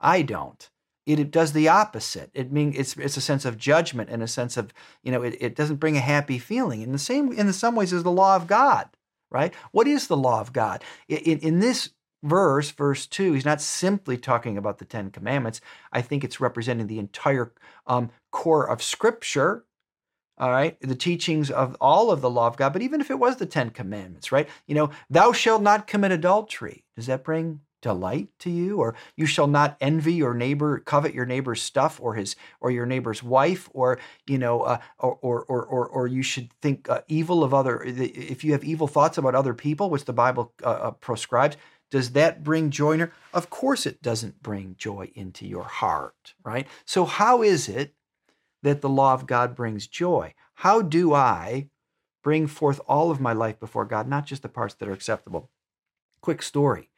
I 0.01 0.23
don't 0.23 0.69
it, 1.09 1.31
does 1.31 1.53
the 1.53 1.69
opposite. 1.69 2.31
It 2.35 2.53
means 2.53 2.77
it's 2.77 2.97
it's 2.97 3.17
a 3.17 3.23
sense 3.23 3.45
of 3.45 3.57
judgment 3.57 4.11
and 4.11 4.23
a 4.23 4.29
sense 4.29 4.57
of 4.57 4.73
you 5.03 5.11
know 5.11 5.23
it, 5.23 5.37
it 5.41 5.57
doesn't 5.57 5.77
bring 5.77 5.97
a 5.97 6.01
happy 6.01 6.39
feeling. 6.39 6.83
In 6.83 6.93
the 6.93 6.99
same 6.99 7.33
in 7.33 7.53
some 7.53 7.75
ways 7.75 7.93
is 7.93 8.03
the 8.03 8.11
law 8.11 8.37
of 8.37 8.47
God, 8.47 8.89
right? 9.31 9.55
What 9.73 9.89
is 9.89 10.07
the 10.07 10.17
law 10.17 10.41
of 10.41 10.53
God? 10.53 10.85
In, 11.09 11.39
in 11.39 11.61
this 11.61 11.91
verse, 12.23 12.71
verse 12.71 13.07
two, 13.07 13.33
he's 13.33 13.45
not 13.45 13.61
simply 13.61 14.17
talking 14.17 14.59
about 14.59 14.79
the 14.79 14.85
Ten 14.85 15.11
Commandments. 15.11 15.61
I 15.93 16.03
think 16.03 16.25
it's 16.25 16.41
representing 16.41 16.87
the 16.87 16.99
entire 16.99 17.53
um, 17.87 18.11
core 18.31 18.69
of 18.69 18.83
Scripture. 18.83 19.65
All 20.41 20.51
right, 20.51 20.81
the 20.81 20.95
teachings 20.95 21.51
of 21.51 21.77
all 21.81 22.13
of 22.13 22.21
the 22.21 22.31
law 22.31 22.47
of 22.47 22.57
God, 22.57 22.73
but 22.73 22.83
even 22.83 23.01
if 23.01 23.11
it 23.11 23.19
was 23.19 23.37
the 23.37 23.47
Ten 23.47 23.71
Commandments, 23.71 24.31
right? 24.31 24.49
You 24.69 24.77
know, 24.77 24.91
thou 25.11 25.33
shalt 25.33 25.63
not 25.63 25.89
commit 25.89 26.13
adultery. 26.13 26.85
Does 26.95 27.07
that 27.07 27.25
bring 27.25 27.63
delight 27.81 28.29
to 28.39 28.51
you 28.51 28.79
or 28.79 28.95
you 29.17 29.27
shall 29.27 29.47
not 29.47 29.77
envy 29.81 30.15
your 30.15 30.35
neighbor 30.35 30.79
covet 30.81 31.15
your 31.15 31.27
neighbor's 31.27 31.63
stuff 31.63 32.01
or 32.03 32.15
his 32.15 32.35
or 32.61 32.71
your 32.71 32.87
neighbor's 32.87 33.23
wife 33.23 33.69
or 33.73 33.99
you 34.27 34.37
know 34.37 34.63
uh, 34.63 34.79
or, 34.99 35.17
or, 35.23 35.43
or 35.45 35.65
or 35.65 35.87
or 35.87 36.07
you 36.07 36.23
should 36.23 36.53
think 36.61 36.89
uh, 36.89 37.01
evil 37.07 37.45
of 37.45 37.55
other 37.55 37.83
if 37.83 38.43
you 38.43 38.53
have 38.53 38.65
evil 38.65 38.89
thoughts 38.89 39.17
about 39.17 39.35
other 39.35 39.55
people 39.55 39.91
which 39.91 40.05
the 40.05 40.13
bible 40.13 40.53
uh, 40.65 40.69
uh 40.69 40.91
proscribes 40.91 41.57
does 41.91 42.11
that 42.11 42.45
bring 42.45 42.71
joy 42.71 43.09
of 43.33 43.51
course 43.51 43.87
it 43.87 44.03
doesn't 44.03 44.43
bring 44.43 44.75
joy 44.79 45.11
into 45.15 45.47
your 45.47 45.65
heart 45.65 46.35
right? 46.45 46.67
So 46.85 47.05
how 47.05 47.43
is 47.43 47.69
it 47.69 47.95
that 48.63 48.81
the 48.81 48.89
law 48.89 49.15
of 49.15 49.27
god 49.27 49.55
brings 49.55 49.87
joy? 49.87 50.35
How 50.55 50.83
do 50.83 51.15
i 51.15 51.69
bring 52.23 52.47
forth 52.47 52.81
all 52.87 53.11
of 53.11 53.21
my 53.21 53.33
life 53.33 53.61
before 53.61 53.85
god 53.85 54.09
not 54.09 54.27
just 54.27 54.43
the 54.43 54.49
parts 54.49 54.75
that 54.75 54.89
are 54.89 54.93
acceptable? 54.93 55.51
Quick 56.21 56.43
story 56.43 56.91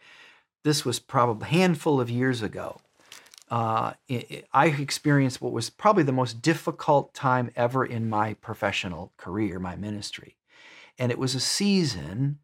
this 0.63 0.85
was 0.85 0.99
probably 0.99 1.47
a 1.47 1.51
handful 1.51 2.01
of 2.01 2.11
years 2.11 2.43
ago. 2.43 2.81
Uh, 3.51 3.95
it, 4.09 4.47
I 4.53 4.67
experienced 4.67 5.41
what 5.41 5.53
was 5.53 5.71
probably 5.71 6.05
the 6.05 6.13
most 6.13 6.41
difficult 6.41 7.15
time 7.15 7.51
ever 7.57 7.85
in 7.85 8.09
my 8.09 8.35
professional 8.35 9.13
career, 9.17 9.59
my 9.59 9.75
ministry. 9.75 10.37
And 10.99 11.11
it 11.11 11.19
was 11.19 11.35
a 11.35 11.41
season 11.41 12.39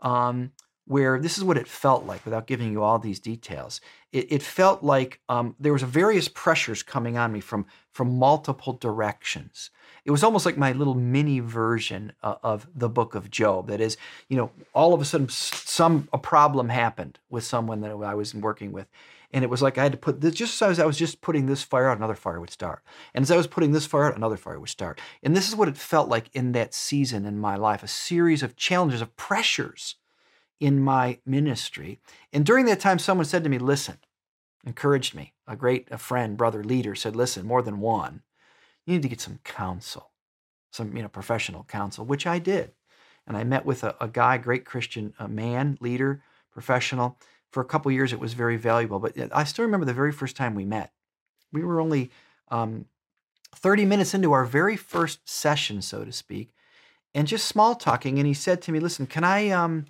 um, 0.00 0.52
where 0.86 1.20
this 1.20 1.38
is 1.38 1.44
what 1.44 1.56
it 1.56 1.68
felt 1.68 2.04
like 2.04 2.24
without 2.24 2.46
giving 2.46 2.72
you 2.72 2.82
all 2.82 2.98
these 2.98 3.20
details. 3.20 3.80
It, 4.12 4.32
it 4.32 4.42
felt 4.42 4.82
like 4.82 5.20
um, 5.28 5.54
there 5.60 5.72
was 5.72 5.82
various 5.82 6.28
pressures 6.28 6.82
coming 6.82 7.16
on 7.16 7.32
me 7.32 7.40
from, 7.40 7.66
from 7.92 8.18
multiple 8.18 8.72
directions 8.72 9.70
it 10.04 10.10
was 10.10 10.24
almost 10.24 10.46
like 10.46 10.56
my 10.56 10.72
little 10.72 10.94
mini 10.94 11.40
version 11.40 12.12
uh, 12.22 12.36
of 12.42 12.66
the 12.74 12.88
book 12.88 13.14
of 13.14 13.30
Job. 13.30 13.68
That 13.68 13.80
is, 13.80 13.96
you 14.28 14.36
know, 14.36 14.50
all 14.74 14.94
of 14.94 15.00
a 15.00 15.04
sudden 15.04 15.28
some 15.28 16.08
a 16.12 16.18
problem 16.18 16.68
happened 16.68 17.18
with 17.28 17.44
someone 17.44 17.80
that 17.82 17.90
I 17.90 18.14
was 18.14 18.34
working 18.34 18.72
with. 18.72 18.88
And 19.32 19.44
it 19.44 19.50
was 19.50 19.62
like 19.62 19.78
I 19.78 19.84
had 19.84 19.92
to 19.92 19.98
put 19.98 20.20
this, 20.20 20.34
just 20.34 20.60
as 20.60 20.80
I 20.80 20.86
was 20.86 20.98
just 20.98 21.20
putting 21.20 21.46
this 21.46 21.62
fire 21.62 21.88
out, 21.88 21.98
another 21.98 22.16
fire 22.16 22.40
would 22.40 22.50
start. 22.50 22.82
And 23.14 23.22
as 23.22 23.30
I 23.30 23.36
was 23.36 23.46
putting 23.46 23.70
this 23.70 23.86
fire 23.86 24.06
out, 24.06 24.16
another 24.16 24.36
fire 24.36 24.58
would 24.58 24.68
start. 24.68 25.00
And 25.22 25.36
this 25.36 25.48
is 25.48 25.54
what 25.54 25.68
it 25.68 25.76
felt 25.76 26.08
like 26.08 26.30
in 26.32 26.50
that 26.52 26.74
season 26.74 27.24
in 27.24 27.38
my 27.38 27.54
life 27.54 27.84
a 27.84 27.88
series 27.88 28.42
of 28.42 28.56
challenges, 28.56 29.00
of 29.00 29.16
pressures 29.16 29.94
in 30.60 30.80
my 30.80 31.18
ministry. 31.26 31.98
And 32.32 32.46
during 32.46 32.66
that 32.66 32.80
time, 32.80 32.98
someone 32.98 33.26
said 33.26 33.42
to 33.44 33.50
me, 33.50 33.58
Listen, 33.58 33.98
encouraged 34.64 35.14
me. 35.14 35.32
A 35.48 35.56
great 35.56 35.88
a 35.90 35.98
friend, 35.98 36.36
brother, 36.36 36.62
leader 36.62 36.94
said, 36.94 37.16
Listen, 37.16 37.46
more 37.46 37.62
than 37.62 37.80
one 37.80 38.22
you 38.86 38.94
need 38.94 39.02
to 39.02 39.08
get 39.08 39.20
some 39.20 39.38
counsel, 39.44 40.10
some 40.72 40.96
you 40.96 41.02
know 41.02 41.08
professional 41.08 41.64
counsel, 41.64 42.04
which 42.04 42.26
I 42.26 42.38
did. 42.38 42.72
And 43.26 43.36
I 43.36 43.44
met 43.44 43.64
with 43.64 43.84
a, 43.84 43.94
a 44.00 44.08
guy, 44.08 44.38
great 44.38 44.64
Christian 44.64 45.14
a 45.18 45.28
man, 45.28 45.78
leader, 45.80 46.22
professional. 46.52 47.16
For 47.50 47.60
a 47.60 47.66
couple 47.66 47.92
years, 47.92 48.12
it 48.12 48.20
was 48.20 48.32
very 48.34 48.56
valuable. 48.56 48.98
But 48.98 49.16
I 49.32 49.44
still 49.44 49.64
remember 49.64 49.86
the 49.86 49.94
very 49.94 50.12
first 50.12 50.36
time 50.36 50.54
we 50.54 50.64
met. 50.64 50.92
We 51.52 51.64
were 51.64 51.80
only 51.80 52.10
um, 52.48 52.86
30 53.54 53.84
minutes 53.84 54.14
into 54.14 54.32
our 54.32 54.44
very 54.44 54.76
first 54.76 55.28
session, 55.28 55.82
so 55.82 56.04
to 56.04 56.12
speak, 56.12 56.52
and 57.14 57.26
just 57.28 57.46
small 57.46 57.74
talking. 57.74 58.18
And 58.18 58.26
he 58.26 58.34
said 58.34 58.62
to 58.62 58.72
me, 58.72 58.80
"Listen, 58.80 59.06
can 59.06 59.24
I? 59.24 59.50
Um, 59.50 59.86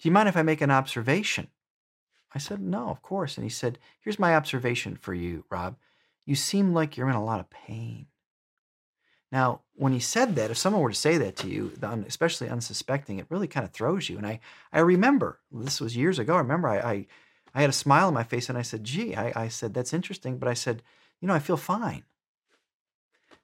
do 0.00 0.08
you 0.08 0.12
mind 0.12 0.28
if 0.28 0.36
I 0.36 0.42
make 0.42 0.60
an 0.60 0.70
observation?" 0.70 1.48
I 2.34 2.38
said, 2.38 2.60
"No, 2.60 2.88
of 2.88 3.02
course." 3.02 3.36
And 3.36 3.44
he 3.44 3.50
said, 3.50 3.78
"Here's 4.00 4.18
my 4.18 4.34
observation 4.34 4.96
for 4.96 5.14
you, 5.14 5.44
Rob. 5.50 5.76
You 6.24 6.34
seem 6.34 6.72
like 6.72 6.96
you're 6.96 7.10
in 7.10 7.16
a 7.16 7.24
lot 7.24 7.40
of 7.40 7.50
pain." 7.50 8.06
Now, 9.32 9.60
when 9.74 9.92
he 9.92 10.00
said 10.00 10.34
that, 10.36 10.50
if 10.50 10.58
someone 10.58 10.82
were 10.82 10.90
to 10.90 10.94
say 10.94 11.16
that 11.18 11.36
to 11.36 11.48
you, 11.48 11.72
especially 12.06 12.48
unsuspecting, 12.48 13.18
it 13.18 13.26
really 13.28 13.46
kind 13.46 13.64
of 13.64 13.72
throws 13.72 14.08
you. 14.08 14.16
And 14.16 14.26
I, 14.26 14.40
I 14.72 14.80
remember 14.80 15.38
this 15.52 15.80
was 15.80 15.96
years 15.96 16.18
ago. 16.18 16.34
I 16.34 16.38
remember 16.38 16.68
I, 16.68 16.78
I, 16.78 17.06
I 17.54 17.60
had 17.60 17.70
a 17.70 17.74
smile 17.74 18.08
on 18.08 18.14
my 18.14 18.24
face 18.24 18.48
and 18.48 18.58
I 18.58 18.62
said, 18.62 18.84
"Gee," 18.84 19.14
I, 19.14 19.44
I 19.44 19.48
said, 19.48 19.74
"That's 19.74 19.92
interesting," 19.92 20.38
but 20.38 20.48
I 20.48 20.54
said, 20.54 20.82
"You 21.20 21.28
know, 21.28 21.34
I 21.34 21.38
feel 21.38 21.56
fine." 21.56 22.04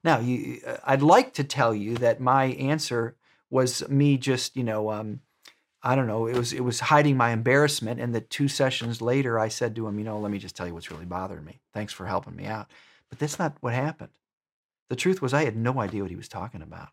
Now, 0.03 0.19
you, 0.19 0.61
uh, 0.65 0.77
I'd 0.85 1.01
like 1.01 1.33
to 1.33 1.43
tell 1.43 1.73
you 1.73 1.95
that 1.95 2.19
my 2.19 2.45
answer 2.45 3.15
was 3.49 3.87
me 3.89 4.17
just, 4.17 4.55
you 4.55 4.63
know, 4.63 4.91
um, 4.91 5.21
I 5.83 5.95
don't 5.95 6.07
know. 6.07 6.27
It 6.27 6.35
was 6.35 6.53
it 6.53 6.63
was 6.63 6.79
hiding 6.79 7.17
my 7.17 7.31
embarrassment, 7.31 7.99
and 7.99 8.13
the 8.13 8.21
two 8.21 8.47
sessions 8.47 9.01
later, 9.01 9.37
I 9.39 9.47
said 9.47 9.75
to 9.75 9.87
him, 9.87 9.99
"You 9.99 10.05
know, 10.05 10.19
let 10.19 10.31
me 10.31 10.39
just 10.39 10.55
tell 10.55 10.67
you 10.67 10.73
what's 10.73 10.91
really 10.91 11.05
bothering 11.05 11.45
me. 11.45 11.61
Thanks 11.73 11.93
for 11.93 12.05
helping 12.05 12.35
me 12.35 12.45
out." 12.45 12.67
But 13.09 13.19
that's 13.19 13.39
not 13.39 13.57
what 13.61 13.73
happened. 13.73 14.11
The 14.89 14.95
truth 14.95 15.21
was 15.21 15.33
I 15.33 15.45
had 15.45 15.55
no 15.55 15.79
idea 15.79 16.01
what 16.01 16.09
he 16.09 16.17
was 16.17 16.27
talking 16.27 16.61
about. 16.61 16.89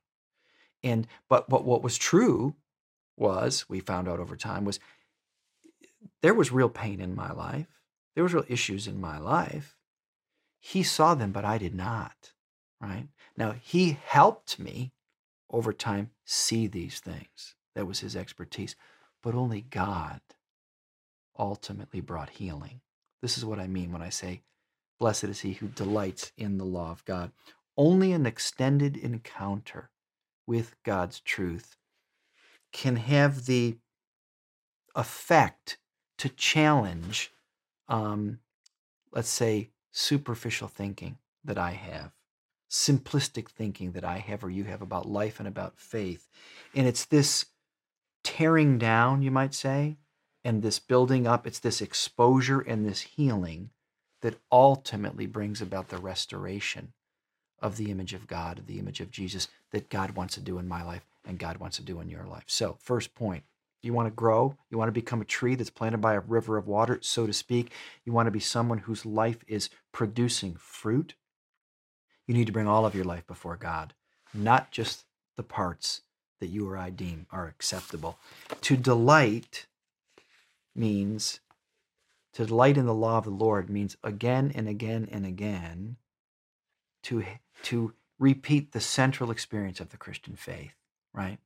And 0.82 1.06
but 1.28 1.48
what 1.48 1.64
what 1.64 1.82
was 1.82 1.96
true 1.96 2.56
was 3.16 3.68
we 3.68 3.80
found 3.80 4.08
out 4.08 4.20
over 4.20 4.36
time 4.36 4.64
was 4.64 4.80
there 6.20 6.34
was 6.34 6.52
real 6.52 6.68
pain 6.68 7.00
in 7.00 7.14
my 7.14 7.32
life. 7.32 7.80
There 8.14 8.24
was 8.24 8.34
real 8.34 8.44
issues 8.48 8.86
in 8.86 9.00
my 9.00 9.18
life. 9.18 9.76
He 10.60 10.82
saw 10.82 11.14
them, 11.14 11.32
but 11.32 11.44
I 11.44 11.58
did 11.58 11.74
not. 11.74 12.32
Right? 12.80 13.08
Now 13.36 13.52
he 13.52 13.98
helped 14.04 14.58
me 14.58 14.92
over 15.50 15.72
time 15.72 16.10
see 16.24 16.66
these 16.66 17.00
things. 17.00 17.53
That 17.74 17.86
was 17.86 18.00
his 18.00 18.16
expertise. 18.16 18.76
But 19.22 19.34
only 19.34 19.62
God 19.62 20.20
ultimately 21.38 22.00
brought 22.00 22.30
healing. 22.30 22.80
This 23.22 23.38
is 23.38 23.44
what 23.44 23.58
I 23.58 23.66
mean 23.66 23.92
when 23.92 24.02
I 24.02 24.10
say, 24.10 24.42
Blessed 25.00 25.24
is 25.24 25.40
he 25.40 25.54
who 25.54 25.66
delights 25.68 26.32
in 26.36 26.58
the 26.58 26.64
law 26.64 26.90
of 26.90 27.04
God. 27.04 27.32
Only 27.76 28.12
an 28.12 28.26
extended 28.26 28.96
encounter 28.96 29.90
with 30.46 30.76
God's 30.84 31.20
truth 31.20 31.76
can 32.72 32.96
have 32.96 33.46
the 33.46 33.76
effect 34.94 35.78
to 36.18 36.28
challenge, 36.28 37.32
um, 37.88 38.38
let's 39.12 39.28
say, 39.28 39.70
superficial 39.90 40.68
thinking 40.68 41.18
that 41.44 41.58
I 41.58 41.72
have, 41.72 42.12
simplistic 42.70 43.48
thinking 43.48 43.92
that 43.92 44.04
I 44.04 44.18
have 44.18 44.44
or 44.44 44.50
you 44.50 44.64
have 44.64 44.82
about 44.82 45.06
life 45.08 45.38
and 45.38 45.48
about 45.48 45.78
faith. 45.78 46.28
And 46.74 46.86
it's 46.86 47.04
this 47.04 47.46
tearing 48.24 48.78
down, 48.78 49.22
you 49.22 49.30
might 49.30 49.54
say, 49.54 49.98
and 50.42 50.62
this 50.62 50.80
building 50.80 51.26
up, 51.26 51.46
it's 51.46 51.60
this 51.60 51.80
exposure 51.80 52.60
and 52.60 52.84
this 52.84 53.00
healing 53.00 53.70
that 54.22 54.40
ultimately 54.50 55.26
brings 55.26 55.62
about 55.62 55.88
the 55.88 55.98
restoration 55.98 56.92
of 57.60 57.76
the 57.76 57.90
image 57.90 58.12
of 58.12 58.26
God, 58.26 58.58
of 58.58 58.66
the 58.66 58.78
image 58.78 59.00
of 59.00 59.10
Jesus 59.10 59.48
that 59.70 59.88
God 59.88 60.12
wants 60.12 60.34
to 60.34 60.40
do 60.40 60.58
in 60.58 60.66
my 60.66 60.82
life 60.82 61.06
and 61.24 61.38
God 61.38 61.58
wants 61.58 61.76
to 61.76 61.82
do 61.82 62.00
in 62.00 62.08
your 62.08 62.24
life. 62.24 62.44
So, 62.46 62.76
first 62.80 63.14
point 63.14 63.44
you 63.84 63.92
want 63.92 64.06
to 64.06 64.14
grow? 64.14 64.56
You 64.70 64.78
want 64.78 64.88
to 64.88 64.92
become 64.92 65.20
a 65.20 65.26
tree 65.26 65.54
that's 65.54 65.70
planted 65.70 65.98
by 65.98 66.14
a 66.14 66.20
river 66.20 66.56
of 66.56 66.66
water, 66.66 66.98
so 67.02 67.26
to 67.26 67.32
speak? 67.32 67.70
You 68.04 68.12
want 68.12 68.26
to 68.26 68.30
be 68.32 68.40
someone 68.40 68.78
whose 68.78 69.04
life 69.04 69.44
is 69.46 69.68
producing 69.92 70.56
fruit? 70.58 71.14
You 72.26 72.34
need 72.34 72.46
to 72.46 72.52
bring 72.52 72.66
all 72.66 72.86
of 72.86 72.94
your 72.94 73.04
life 73.04 73.26
before 73.26 73.56
God, 73.56 73.92
not 74.32 74.70
just 74.70 75.04
the 75.36 75.42
parts 75.42 76.00
that 76.44 76.50
you 76.50 76.68
or 76.68 76.76
I 76.76 76.90
deem 76.90 77.26
are 77.32 77.48
acceptable. 77.48 78.18
To 78.60 78.76
delight 78.76 79.64
means 80.76 81.40
to 82.34 82.44
delight 82.44 82.76
in 82.76 82.84
the 82.84 82.94
law 82.94 83.16
of 83.16 83.24
the 83.24 83.30
Lord 83.30 83.70
means 83.70 83.96
again 84.04 84.52
and 84.54 84.68
again 84.68 85.08
and 85.10 85.24
again 85.24 85.96
to, 87.04 87.24
to 87.62 87.94
repeat 88.18 88.72
the 88.72 88.80
central 88.80 89.30
experience 89.30 89.80
of 89.80 89.88
the 89.88 89.96
Christian 89.96 90.36
faith, 90.36 90.74
right? 91.14 91.38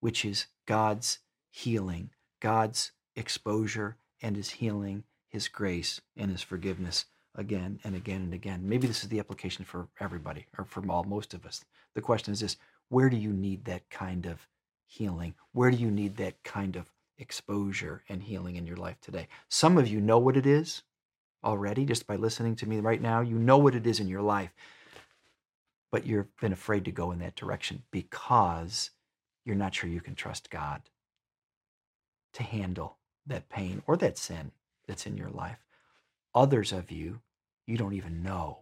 Which 0.00 0.24
is 0.24 0.46
God's 0.66 1.20
healing, 1.50 2.10
God's 2.40 2.90
exposure 3.14 3.96
and 4.20 4.34
his 4.34 4.50
healing, 4.50 5.04
his 5.28 5.46
grace 5.46 6.00
and 6.16 6.30
his 6.30 6.42
forgiveness 6.42 7.04
again 7.34 7.78
and 7.84 7.94
again 7.94 8.22
and 8.22 8.34
again. 8.34 8.68
Maybe 8.68 8.88
this 8.88 9.04
is 9.04 9.10
the 9.10 9.20
application 9.20 9.64
for 9.64 9.88
everybody 10.00 10.46
or 10.58 10.64
for 10.64 10.82
all 10.90 11.04
most 11.04 11.34
of 11.34 11.46
us. 11.46 11.64
The 11.94 12.00
question 12.00 12.32
is 12.32 12.40
this 12.40 12.56
where 12.92 13.08
do 13.08 13.16
you 13.16 13.32
need 13.32 13.64
that 13.64 13.88
kind 13.88 14.26
of 14.26 14.46
healing? 14.84 15.34
Where 15.52 15.70
do 15.70 15.78
you 15.78 15.90
need 15.90 16.18
that 16.18 16.42
kind 16.42 16.76
of 16.76 16.92
exposure 17.16 18.02
and 18.10 18.22
healing 18.22 18.56
in 18.56 18.66
your 18.66 18.76
life 18.76 19.00
today? 19.00 19.28
Some 19.48 19.78
of 19.78 19.88
you 19.88 19.98
know 19.98 20.18
what 20.18 20.36
it 20.36 20.44
is 20.44 20.82
already 21.42 21.86
just 21.86 22.06
by 22.06 22.16
listening 22.16 22.54
to 22.56 22.68
me 22.68 22.80
right 22.80 23.00
now. 23.00 23.22
You 23.22 23.38
know 23.38 23.56
what 23.56 23.74
it 23.74 23.86
is 23.86 23.98
in 23.98 24.08
your 24.08 24.20
life, 24.20 24.50
but 25.90 26.04
you've 26.04 26.36
been 26.36 26.52
afraid 26.52 26.84
to 26.84 26.92
go 26.92 27.12
in 27.12 27.18
that 27.20 27.34
direction 27.34 27.82
because 27.90 28.90
you're 29.46 29.56
not 29.56 29.74
sure 29.74 29.88
you 29.88 30.02
can 30.02 30.14
trust 30.14 30.50
God 30.50 30.82
to 32.34 32.42
handle 32.42 32.98
that 33.26 33.48
pain 33.48 33.82
or 33.86 33.96
that 33.96 34.18
sin 34.18 34.52
that's 34.86 35.06
in 35.06 35.16
your 35.16 35.30
life. 35.30 35.64
Others 36.34 36.72
of 36.72 36.90
you, 36.90 37.20
you 37.66 37.78
don't 37.78 37.94
even 37.94 38.22
know 38.22 38.58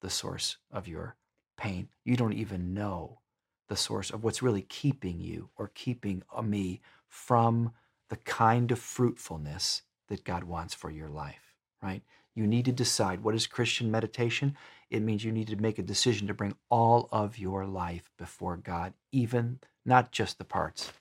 the 0.00 0.10
source 0.10 0.58
of 0.70 0.86
your 0.86 1.16
pain. 1.56 1.88
You 2.04 2.14
don't 2.16 2.34
even 2.34 2.72
know 2.72 3.18
the 3.68 3.76
source 3.76 4.10
of 4.10 4.22
what's 4.22 4.42
really 4.42 4.62
keeping 4.62 5.20
you 5.20 5.50
or 5.56 5.70
keeping 5.74 6.22
uh, 6.34 6.42
me 6.42 6.80
from 7.08 7.72
the 8.08 8.16
kind 8.16 8.70
of 8.70 8.78
fruitfulness 8.78 9.82
that 10.08 10.24
God 10.24 10.44
wants 10.44 10.74
for 10.74 10.90
your 10.90 11.08
life, 11.08 11.54
right? 11.82 12.02
You 12.34 12.46
need 12.46 12.64
to 12.66 12.72
decide 12.72 13.22
what 13.22 13.34
is 13.34 13.46
Christian 13.46 13.90
meditation? 13.90 14.56
It 14.90 15.00
means 15.00 15.24
you 15.24 15.32
need 15.32 15.48
to 15.48 15.56
make 15.56 15.78
a 15.78 15.82
decision 15.82 16.26
to 16.26 16.34
bring 16.34 16.54
all 16.68 17.08
of 17.10 17.38
your 17.38 17.64
life 17.64 18.10
before 18.18 18.56
God, 18.56 18.92
even 19.12 19.60
not 19.84 20.12
just 20.12 20.38
the 20.38 20.44
parts 20.44 20.92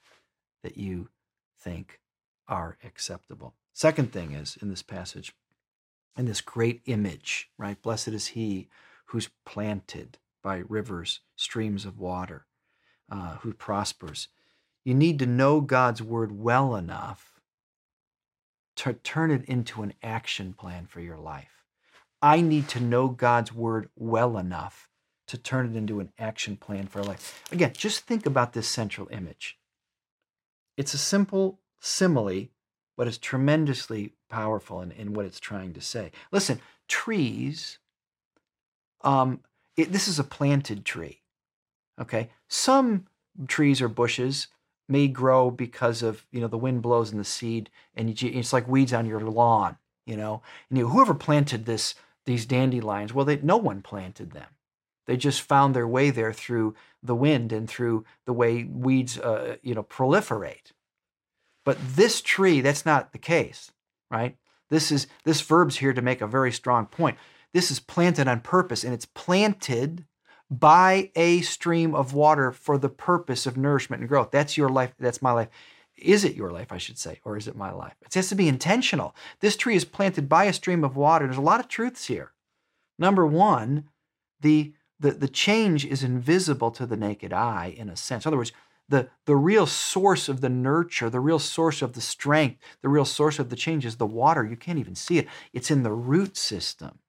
that 0.63 0.77
you 0.77 1.09
think 1.59 1.99
are 2.47 2.77
acceptable. 2.83 3.53
Second 3.73 4.11
thing 4.13 4.33
is 4.33 4.57
in 4.61 4.69
this 4.69 4.83
passage, 4.83 5.33
in 6.17 6.25
this 6.25 6.41
great 6.41 6.81
image, 6.85 7.49
right? 7.57 7.81
Blessed 7.81 8.09
is 8.09 8.27
he 8.27 8.67
who's 9.05 9.29
planted 9.45 10.19
by 10.43 10.63
rivers, 10.67 11.21
streams 11.35 11.85
of 11.85 11.99
water, 11.99 12.45
uh, 13.13 13.35
who 13.41 13.53
prospers. 13.53 14.27
You 14.83 14.95
need 14.95 15.19
to 15.19 15.27
know 15.27 15.61
God's 15.61 16.01
word 16.01 16.31
well 16.31 16.75
enough 16.75 17.39
to 18.77 18.93
turn 18.93 19.29
it 19.29 19.45
into 19.45 19.83
an 19.83 19.93
action 20.01 20.53
plan 20.53 20.87
for 20.87 20.99
your 20.99 21.17
life. 21.17 21.63
I 22.21 22.41
need 22.41 22.67
to 22.69 22.79
know 22.79 23.09
God's 23.09 23.53
word 23.53 23.89
well 23.95 24.37
enough 24.37 24.89
to 25.27 25.37
turn 25.37 25.69
it 25.69 25.77
into 25.77 25.99
an 25.99 26.11
action 26.17 26.57
plan 26.57 26.87
for 26.87 27.03
life. 27.03 27.43
Again, 27.51 27.73
just 27.77 28.01
think 28.01 28.25
about 28.25 28.53
this 28.53 28.67
central 28.67 29.07
image. 29.11 29.59
It's 30.75 30.95
a 30.95 30.97
simple 30.97 31.59
simile, 31.79 32.47
but 32.97 33.07
it's 33.07 33.19
tremendously 33.19 34.13
powerful 34.27 34.81
in, 34.81 34.91
in 34.91 35.13
what 35.13 35.25
it's 35.25 35.39
trying 35.39 35.73
to 35.73 35.81
say. 35.81 36.11
Listen, 36.31 36.59
trees, 36.87 37.77
um, 39.01 39.41
it, 39.77 39.91
this 39.91 40.07
is 40.07 40.17
a 40.17 40.23
planted 40.23 40.83
tree. 40.83 41.21
Okay. 42.01 42.29
Some 42.53 43.07
trees 43.47 43.81
or 43.81 43.87
bushes 43.87 44.47
may 44.87 45.07
grow 45.07 45.49
because 45.49 46.03
of 46.03 46.27
you 46.31 46.39
know 46.39 46.47
the 46.47 46.55
wind 46.55 46.83
blows 46.83 47.11
in 47.11 47.17
the 47.17 47.23
seed 47.23 47.71
and 47.95 48.21
you, 48.21 48.29
it's 48.31 48.53
like 48.53 48.67
weeds 48.67 48.93
on 48.93 49.07
your 49.07 49.21
lawn 49.21 49.77
you 50.05 50.15
know? 50.15 50.43
And 50.69 50.77
you, 50.77 50.89
whoever 50.89 51.15
planted 51.15 51.65
this 51.65 51.95
these 52.25 52.45
dandelions 52.45 53.11
well 53.11 53.25
they, 53.25 53.37
no 53.37 53.57
one 53.57 53.81
planted 53.81 54.33
them. 54.33 54.49
They 55.07 55.17
just 55.17 55.41
found 55.41 55.75
their 55.75 55.87
way 55.87 56.11
there 56.11 56.31
through 56.31 56.75
the 57.01 57.15
wind 57.15 57.51
and 57.51 57.67
through 57.67 58.05
the 58.25 58.33
way 58.33 58.65
weeds 58.65 59.17
uh, 59.17 59.55
you 59.63 59.73
know 59.73 59.83
proliferate. 59.83 60.73
But 61.65 61.79
this 61.95 62.21
tree 62.21 62.61
that's 62.61 62.85
not 62.85 63.13
the 63.13 63.17
case 63.17 63.71
right? 64.11 64.37
This 64.69 64.91
is 64.91 65.07
this 65.23 65.41
verb's 65.41 65.77
here 65.77 65.93
to 65.93 66.03
make 66.03 66.21
a 66.21 66.27
very 66.27 66.51
strong 66.51 66.85
point. 66.85 67.17
This 67.51 67.71
is 67.71 67.79
planted 67.79 68.27
on 68.27 68.41
purpose 68.41 68.83
and 68.83 68.93
it's 68.93 69.07
planted 69.07 70.05
by 70.59 71.11
a 71.15 71.41
stream 71.41 71.95
of 71.95 72.13
water 72.13 72.51
for 72.51 72.77
the 72.77 72.89
purpose 72.89 73.45
of 73.45 73.57
nourishment 73.57 74.01
and 74.01 74.09
growth. 74.09 74.31
That's 74.31 74.57
your 74.57 74.69
life. 74.69 74.93
That's 74.99 75.21
my 75.21 75.31
life. 75.31 75.49
Is 75.97 76.23
it 76.23 76.35
your 76.35 76.51
life, 76.51 76.71
I 76.71 76.77
should 76.77 76.97
say, 76.97 77.19
or 77.23 77.37
is 77.37 77.47
it 77.47 77.55
my 77.55 77.71
life? 77.71 77.95
It 78.01 78.13
has 78.13 78.29
to 78.29 78.35
be 78.35 78.47
intentional. 78.47 79.15
This 79.39 79.55
tree 79.55 79.75
is 79.75 79.85
planted 79.85 80.27
by 80.27 80.45
a 80.45 80.53
stream 80.53 80.83
of 80.83 80.95
water. 80.95 81.25
There's 81.25 81.37
a 81.37 81.41
lot 81.41 81.59
of 81.59 81.67
truths 81.67 82.05
here. 82.05 82.33
Number 82.99 83.25
one, 83.25 83.85
the, 84.41 84.73
the, 84.99 85.11
the 85.11 85.27
change 85.27 85.85
is 85.85 86.03
invisible 86.03 86.71
to 86.71 86.85
the 86.85 86.97
naked 86.97 87.31
eye 87.31 87.73
in 87.77 87.89
a 87.89 87.95
sense. 87.95 88.25
In 88.25 88.29
other 88.29 88.37
words, 88.37 88.51
the, 88.89 89.09
the 89.25 89.35
real 89.35 89.65
source 89.65 90.27
of 90.27 90.41
the 90.41 90.49
nurture, 90.49 91.09
the 91.09 91.19
real 91.19 91.39
source 91.39 91.81
of 91.81 91.93
the 91.93 92.01
strength, 92.01 92.59
the 92.81 92.89
real 92.89 93.05
source 93.05 93.39
of 93.39 93.49
the 93.49 93.55
change 93.55 93.85
is 93.85 93.95
the 93.95 94.05
water. 94.05 94.45
You 94.45 94.57
can't 94.57 94.79
even 94.79 94.95
see 94.95 95.19
it. 95.19 95.27
It's 95.53 95.71
in 95.71 95.83
the 95.83 95.93
root 95.93 96.35
system 96.35 96.99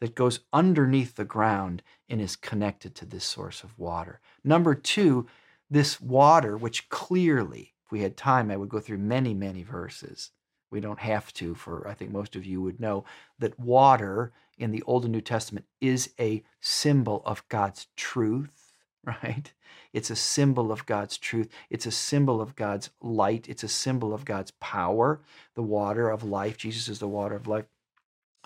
that 0.00 0.14
goes 0.14 0.40
underneath 0.52 1.16
the 1.16 1.24
ground 1.24 1.82
and 2.08 2.20
is 2.20 2.36
connected 2.36 2.94
to 2.94 3.06
this 3.06 3.24
source 3.24 3.62
of 3.62 3.78
water. 3.78 4.20
Number 4.42 4.74
two, 4.74 5.26
this 5.70 6.00
water, 6.00 6.56
which 6.56 6.88
clearly, 6.88 7.74
if 7.84 7.92
we 7.92 8.00
had 8.00 8.16
time, 8.16 8.50
I 8.50 8.56
would 8.56 8.68
go 8.68 8.80
through 8.80 8.98
many, 8.98 9.34
many 9.34 9.62
verses. 9.62 10.30
We 10.70 10.80
don't 10.80 10.98
have 10.98 11.32
to, 11.34 11.54
for 11.54 11.86
I 11.86 11.94
think 11.94 12.10
most 12.10 12.36
of 12.36 12.44
you 12.44 12.60
would 12.60 12.80
know 12.80 13.04
that 13.38 13.58
water 13.58 14.32
in 14.58 14.70
the 14.70 14.82
Old 14.82 15.04
and 15.04 15.12
New 15.12 15.20
Testament 15.20 15.66
is 15.80 16.10
a 16.18 16.42
symbol 16.60 17.22
of 17.24 17.48
God's 17.48 17.86
truth, 17.96 18.72
right? 19.04 19.52
It's 19.92 20.10
a 20.10 20.16
symbol 20.16 20.72
of 20.72 20.86
God's 20.86 21.16
truth. 21.16 21.48
It's 21.70 21.86
a 21.86 21.92
symbol 21.92 22.40
of 22.40 22.56
God's 22.56 22.90
light. 23.00 23.48
It's 23.48 23.62
a 23.62 23.68
symbol 23.68 24.12
of 24.12 24.24
God's 24.24 24.50
power, 24.52 25.20
the 25.54 25.62
water 25.62 26.10
of 26.10 26.24
life. 26.24 26.56
Jesus 26.56 26.88
is 26.88 26.98
the 26.98 27.08
water 27.08 27.36
of 27.36 27.46
life. 27.46 27.66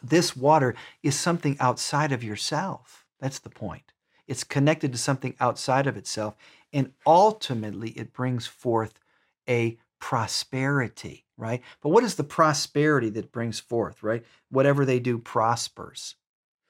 This 0.02 0.37
water 0.37 0.74
is 1.02 1.18
something 1.18 1.56
outside 1.61 2.12
of 2.12 2.22
yourself. 2.22 3.06
That's 3.20 3.38
the 3.38 3.50
point. 3.50 3.92
It's 4.26 4.44
connected 4.44 4.92
to 4.92 4.98
something 4.98 5.34
outside 5.40 5.87
of 5.87 5.96
itself. 5.96 6.37
And 6.72 6.92
ultimately, 7.06 7.90
it 7.90 8.12
brings 8.12 8.46
forth 8.46 9.00
a 9.48 9.78
prosperity, 10.00 11.24
right? 11.37 11.62
But 11.80 11.88
what 11.88 12.04
is 12.04 12.14
the 12.14 12.24
prosperity 12.24 13.08
that 13.11 13.32
brings 13.32 13.58
forth, 13.58 14.02
right? 14.02 14.24
Whatever 14.50 14.84
they 14.84 15.00
do 15.00 15.18
prospers. 15.18 16.14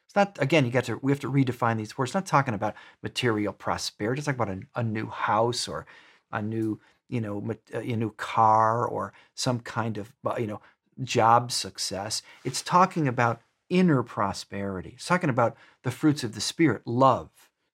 It's 0.06 0.16
not, 0.16 0.38
again, 0.40 0.64
you 0.64 0.70
got 0.70 0.84
to, 0.84 0.98
we 1.02 1.12
have 1.12 1.20
to 1.20 1.30
redefine 1.30 1.76
these 1.76 1.98
words. 1.98 2.10
It's 2.10 2.14
not 2.14 2.26
talking 2.26 2.54
about 2.54 2.74
material 3.02 3.52
prosperity. 3.52 4.20
It's 4.20 4.26
talking 4.26 4.40
about 4.40 4.56
a, 4.56 4.80
a 4.80 4.82
new 4.82 5.08
house 5.08 5.68
or 5.68 5.84
a 6.32 6.40
new, 6.40 6.80
you 7.08 7.20
know, 7.20 7.46
a 7.74 7.82
new 7.82 8.12
car 8.12 8.86
or 8.86 9.12
some 9.34 9.60
kind 9.60 9.98
of, 9.98 10.14
uh, 10.24 10.36
you 10.38 10.46
know, 10.46 10.60
job 11.02 11.52
success. 11.52 12.22
It's 12.44 12.62
talking 12.62 13.08
about 13.08 13.40
inner 13.68 14.02
prosperity. 14.02 14.92
It's 14.94 15.06
talking 15.06 15.30
about 15.30 15.56
the 15.82 15.90
fruits 15.90 16.24
of 16.24 16.34
the 16.34 16.40
Spirit 16.40 16.82
love, 16.86 17.30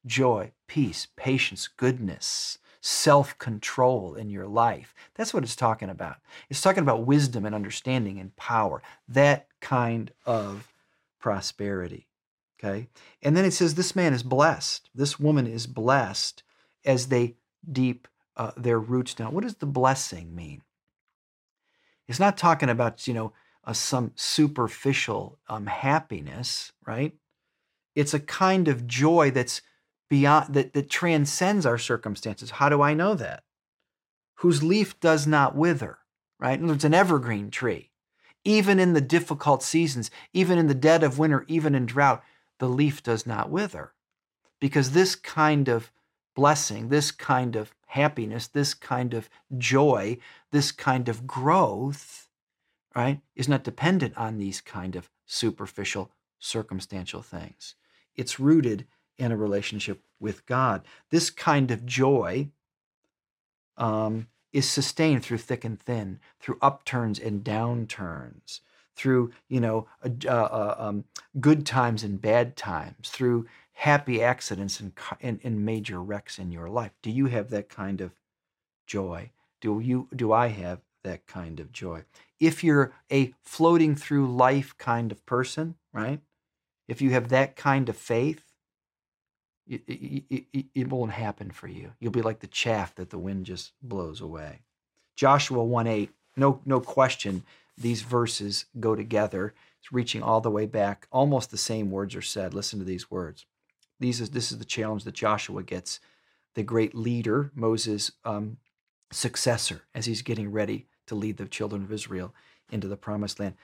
joy, 0.07 0.53
peace, 0.67 1.09
patience, 1.17 1.69
goodness, 1.69 2.59
self 2.81 3.39
control 3.39 4.15
in 4.15 4.31
your 4.31 4.47
life. 4.47 4.95
That's 5.15 5.33
what 5.33 5.43
it's 5.43 5.57
talking 5.57 5.91
about. 5.91 6.17
It's 6.51 6.61
talking 6.61 6.83
about 6.83 7.07
wisdom 7.07 7.47
and 7.47 7.55
understanding 7.55 8.19
and 8.19 8.35
power, 8.37 8.83
that 9.09 9.49
kind 9.61 10.11
of 10.27 10.73
prosperity. 11.19 12.09
Okay. 12.63 12.89
And 13.23 13.37
then 13.37 13.45
it 13.45 13.53
says, 13.53 13.75
This 13.75 13.97
man 13.97 14.13
is 14.13 14.23
blessed. 14.23 14.91
This 14.95 15.19
woman 15.19 15.47
is 15.47 15.67
blessed 15.67 16.43
as 16.85 17.09
they 17.09 17.37
deep 17.71 18.09
uh, 18.37 18.53
their 18.57 18.79
roots 18.79 19.15
down. 19.15 19.33
What 19.33 19.45
does 19.45 19.57
the 19.57 19.67
blessing 19.67 20.35
mean? 20.35 20.63
It's 22.09 22.21
not 22.21 22.37
talking 22.37 22.69
about, 22.69 23.07
you 23.07 23.14
know, 23.14 23.33
some 23.73 24.12
superficial 24.14 25.38
um, 25.49 25.67
happiness, 25.67 26.73
right? 26.87 27.14
It's 27.95 28.12
a 28.12 28.21
kind 28.21 28.69
of 28.69 28.87
joy 28.87 29.31
that's 29.31 29.62
beyond, 30.11 30.55
that, 30.55 30.75
that 30.75 30.90
transcends 30.90 31.64
our 31.64 31.79
circumstances. 31.79 32.51
How 32.51 32.69
do 32.69 32.83
I 32.83 32.93
know 32.93 33.14
that? 33.14 33.43
Whose 34.37 34.62
leaf 34.62 35.01
does 35.01 35.27
not 35.27 35.57
wither, 35.57 35.99
right? 36.38 36.61
It's 36.61 36.85
an 36.85 36.93
evergreen 36.93 37.51
tree. 37.51 37.90
Even 38.45 38.79
in 38.79 38.93
the 38.93 39.01
difficult 39.01 39.62
seasons, 39.62 40.11
even 40.35 40.59
in 40.59 40.67
the 40.67 40.75
dead 40.75 41.03
of 41.03 41.19
winter, 41.19 41.47
even 41.49 41.75
in 41.75 41.87
drought, 41.87 42.23
the 42.59 42.69
leaf 42.69 43.03
does 43.03 43.27
not 43.27 43.49
wither. 43.49 43.95
Because 44.61 44.90
this 44.90 45.14
kind 45.14 45.69
of 45.69 45.90
blessing, 46.37 46.90
this 46.90 47.11
kind 47.11 47.57
of 47.57 47.73
happiness, 47.95 48.49
this 48.49 48.75
kind 48.75 49.15
of 49.15 49.31
joy, 49.57 50.19
this 50.51 50.73
kind 50.73 51.09
of 51.09 51.29
growth, 51.29 52.29
right, 52.97 53.21
is 53.37 53.49
not 53.49 53.63
dependent 53.63 54.17
on 54.17 54.37
these 54.37 54.61
kind 54.61 54.97
of 54.97 55.09
superficial, 55.27 56.11
circumstantial 56.41 57.23
things. 57.23 57.77
It's 58.17 58.41
rooted 58.41 58.87
in 59.17 59.31
a 59.31 59.37
relationship 59.37 60.03
with 60.19 60.45
God. 60.45 60.83
This 61.11 61.31
kind 61.31 61.71
of 61.71 61.87
joy 61.87 62.49
um, 63.77 64.27
is 64.53 64.69
sustained 64.69 65.23
through 65.23 65.39
thick 65.39 65.65
and 65.65 65.81
thin, 65.81 66.19
through 66.41 66.59
upturns 66.61 67.21
and 67.21 67.45
downturns, 67.45 68.59
through 68.97 69.33
you 69.49 69.61
know 69.61 69.87
uh, 70.05 70.29
uh, 70.29 70.75
um, 70.79 71.05
good 71.39 71.65
times 71.65 72.03
and 72.03 72.21
bad 72.21 72.57
times, 72.57 73.09
through 73.09 73.47
happy 73.75 74.23
accidents 74.23 74.81
and, 74.81 74.93
and, 75.21 75.65
major 75.65 76.01
wrecks 76.01 76.39
in 76.39 76.51
your 76.51 76.69
life. 76.69 76.93
Do 77.03 77.11
you 77.11 77.27
have 77.27 77.51
that 77.51 77.69
kind 77.69 78.01
of 78.01 78.13
joy? 78.87 79.31
Do 79.61 79.81
you 79.81 80.09
do 80.15 80.33
I 80.33 80.49
have 80.49 80.81
that 81.03 81.27
kind 81.27 81.61
of 81.61 81.73
joy? 81.73 82.05
If 82.41 82.65
you're 82.65 82.93
a 83.11 83.35
floating 83.43 83.95
through 83.95 84.35
life 84.35 84.77
kind 84.79 85.13
of 85.13 85.25
person, 85.27 85.75
right? 85.93 86.21
If 86.89 87.03
you 87.03 87.11
have 87.11 87.29
that 87.29 87.57
kind 87.57 87.89
of 87.89 87.97
faith, 87.97 88.45
it, 89.67 89.83
it, 89.87 90.45
it, 90.53 90.67
it, 90.75 90.91
won't 90.91 91.13
happen 91.13 91.51
for 91.51 91.69
you. 91.69 91.93
You'll 91.99 92.13
be 92.13 92.21
like 92.21 92.41
the 92.41 92.47
chaff 92.47 92.95
that 92.97 93.09
the 93.09 93.19
wind 93.19 93.47
just 93.47 93.73
blows 93.83 94.21
away. 94.21 94.61
Joshua 95.17 95.65
1 95.65 95.87
8, 95.87 96.11
no, 96.37 96.61
no 96.67 96.81
question, 96.81 97.45
these 97.79 98.03
verses 98.03 98.67
go 98.79 98.95
together. 98.95 99.55
It's 99.81 99.93
reaching 99.93 100.23
all 100.23 100.43
the 100.43 100.51
way 100.51 100.67
back. 100.67 101.07
Almost 101.11 101.51
the 101.51 101.57
same 101.57 101.91
words 101.91 102.15
are 102.15 102.23
said. 102.23 102.53
Listen 102.53 102.79
to 102.79 102.85
these 102.85 103.11
words. 103.11 103.47
These 104.05 104.21
is, 104.21 104.31
this 104.31 104.53
is 104.53 104.59
the 104.59 104.67
challenge 104.67 105.05
that 105.05 105.14
Joshua 105.14 105.62
gets, 105.62 105.99
the 106.55 106.62
great 106.62 106.95
leader, 106.95 107.51
Moses' 107.55 108.12
um, 108.23 108.59
successor, 109.11 109.85
as 109.95 110.05
he's 110.05 110.21
getting 110.21 110.53
ready 110.53 110.88
to 111.07 111.14
lead 111.14 111.38
the 111.38 111.47
children 111.47 111.83
of 111.83 111.90
Israel 111.90 112.35
into 112.71 112.87
the 112.87 112.99
promised 112.99 113.40
land. 113.40 113.55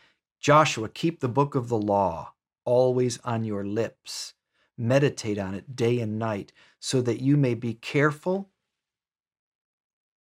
Joshua, 0.40 0.88
keep 0.88 1.20
the 1.20 1.28
book 1.28 1.54
of 1.54 1.68
the 1.68 1.76
law 1.76 2.32
always 2.64 3.18
on 3.22 3.44
your 3.44 3.66
lips 3.66 4.32
meditate 4.78 5.36
on 5.36 5.52
it 5.52 5.76
day 5.76 6.00
and 6.00 6.18
night, 6.18 6.52
so 6.78 7.02
that 7.02 7.20
you 7.20 7.36
may 7.36 7.52
be 7.52 7.74
careful 7.74 8.48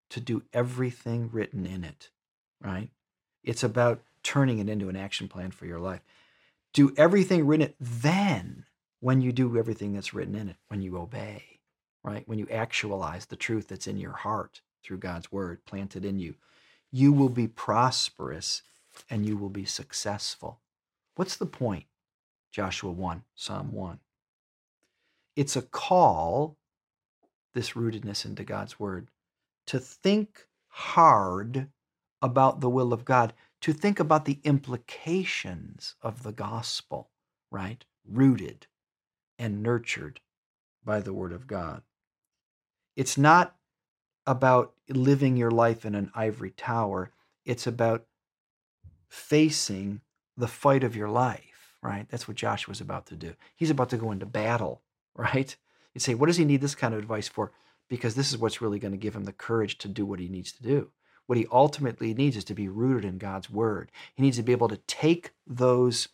to 0.10 0.20
do 0.20 0.42
everything 0.52 1.30
written 1.32 1.68
in 1.68 1.84
it, 1.84 2.10
right? 2.60 2.90
It's 3.44 3.64
about 3.64 4.02
turning 4.24 4.58
it 4.58 4.68
into 4.68 4.90
an 4.90 4.96
action 4.96 5.28
plan 5.28 5.52
for 5.52 5.68
your 5.68 5.80
life. 5.80 6.02
Do 6.74 6.92
everything 6.98 7.46
written 7.46 7.76
then 7.80 8.66
when 9.00 9.22
you 9.22 9.32
do 9.32 9.58
everything 9.58 9.94
that's 9.94 10.14
written 10.14 10.36
in 10.36 10.50
it, 10.50 10.58
when 10.70 10.82
you 10.82 10.98
obey, 10.98 11.60
right? 12.04 12.28
When 12.28 12.40
you 12.40 12.48
actualize 12.52 13.26
the 13.26 13.36
truth 13.36 13.68
that's 13.68 13.88
in 13.88 13.98
your 13.98 14.14
heart 14.14 14.62
through 14.84 14.98
God's 14.98 15.32
word 15.32 15.66
planted 15.66 16.06
in 16.06 16.20
you, 16.20 16.36
you 16.92 17.12
will 17.12 17.30
be 17.30 17.48
prosperous 17.48 18.64
and 19.10 19.26
you 19.26 19.38
will 19.38 19.50
be 19.50 19.66
successful. 19.66 20.60
What's 21.16 21.38
the 21.38 21.46
point? 21.46 21.86
Joshua 22.52 22.92
1, 22.92 23.24
Psalm 23.36 23.72
1 23.72 24.00
it's 25.38 25.56
a 25.56 25.62
call, 25.62 26.58
this 27.54 27.72
rootedness 27.74 28.26
into 28.26 28.44
God's 28.44 28.80
word, 28.80 29.10
to 29.68 29.80
think 29.80 30.48
hard 30.70 31.70
about 32.24 32.60
the 32.60 32.70
will 32.70 32.92
of 32.92 33.06
God, 33.06 33.34
to 33.62 33.72
think 33.72 34.00
about 34.00 34.26
the 34.26 34.40
implications 34.44 35.94
of 36.02 36.24
the 36.24 36.32
gospel, 36.32 37.12
right? 37.52 37.86
Rooted 38.04 38.66
and 39.38 39.62
nurtured 39.62 40.20
by 40.84 41.00
the 41.00 41.14
word 41.14 41.32
of 41.32 41.48
God. 41.48 41.82
It's 42.96 43.18
not 43.18 43.56
about 44.26 44.74
living 44.90 45.38
your 45.38 45.52
life 45.52 45.86
in 45.86 45.96
an 45.96 46.12
ivory 46.16 46.52
tower, 46.52 47.12
it's 47.46 47.68
about 47.68 48.06
facing 49.08 50.02
the 50.36 50.48
fight 50.48 50.84
of 50.84 50.96
your 50.96 51.10
life, 51.10 51.76
right? 51.82 52.08
That's 52.10 52.28
what 52.28 52.38
Joshua's 52.38 52.82
about 52.82 53.06
to 53.08 53.16
do. 53.16 53.34
He's 53.56 53.70
about 53.70 53.90
to 53.90 53.98
go 53.98 54.12
into 54.12 54.26
battle 54.26 54.82
right? 55.18 55.56
You'd 55.94 56.02
say, 56.02 56.14
what 56.14 56.28
does 56.28 56.38
he 56.38 56.46
need 56.46 56.62
this 56.62 56.76
kind 56.76 56.94
of 56.94 57.00
advice 57.00 57.28
for? 57.28 57.52
Because 57.90 58.16
this 58.16 58.30
is 58.30 58.38
what's 58.38 58.62
really 58.62 58.80
going 58.80 58.92
to 58.92 58.98
give 58.98 59.16
him 59.16 59.26
the 59.26 59.34
courage 59.34 59.78
to 59.80 59.88
do 59.88 60.06
what 60.06 60.20
he 60.20 60.30
needs 60.30 60.52
to 60.54 60.64
do. 60.64 60.92
What 61.26 61.38
he 61.38 61.48
ultimately 61.52 62.14
needs 62.14 62.38
is 62.38 62.44
to 62.46 62.54
be 62.54 62.70
rooted 62.70 63.04
in 63.04 63.18
God's 63.18 63.50
word. 63.50 63.92
He 64.14 64.22
needs 64.22 64.38
to 64.38 64.44
be 64.44 64.52
able 64.52 64.70
to 64.70 64.78
take 64.88 65.32
those, 65.46 66.08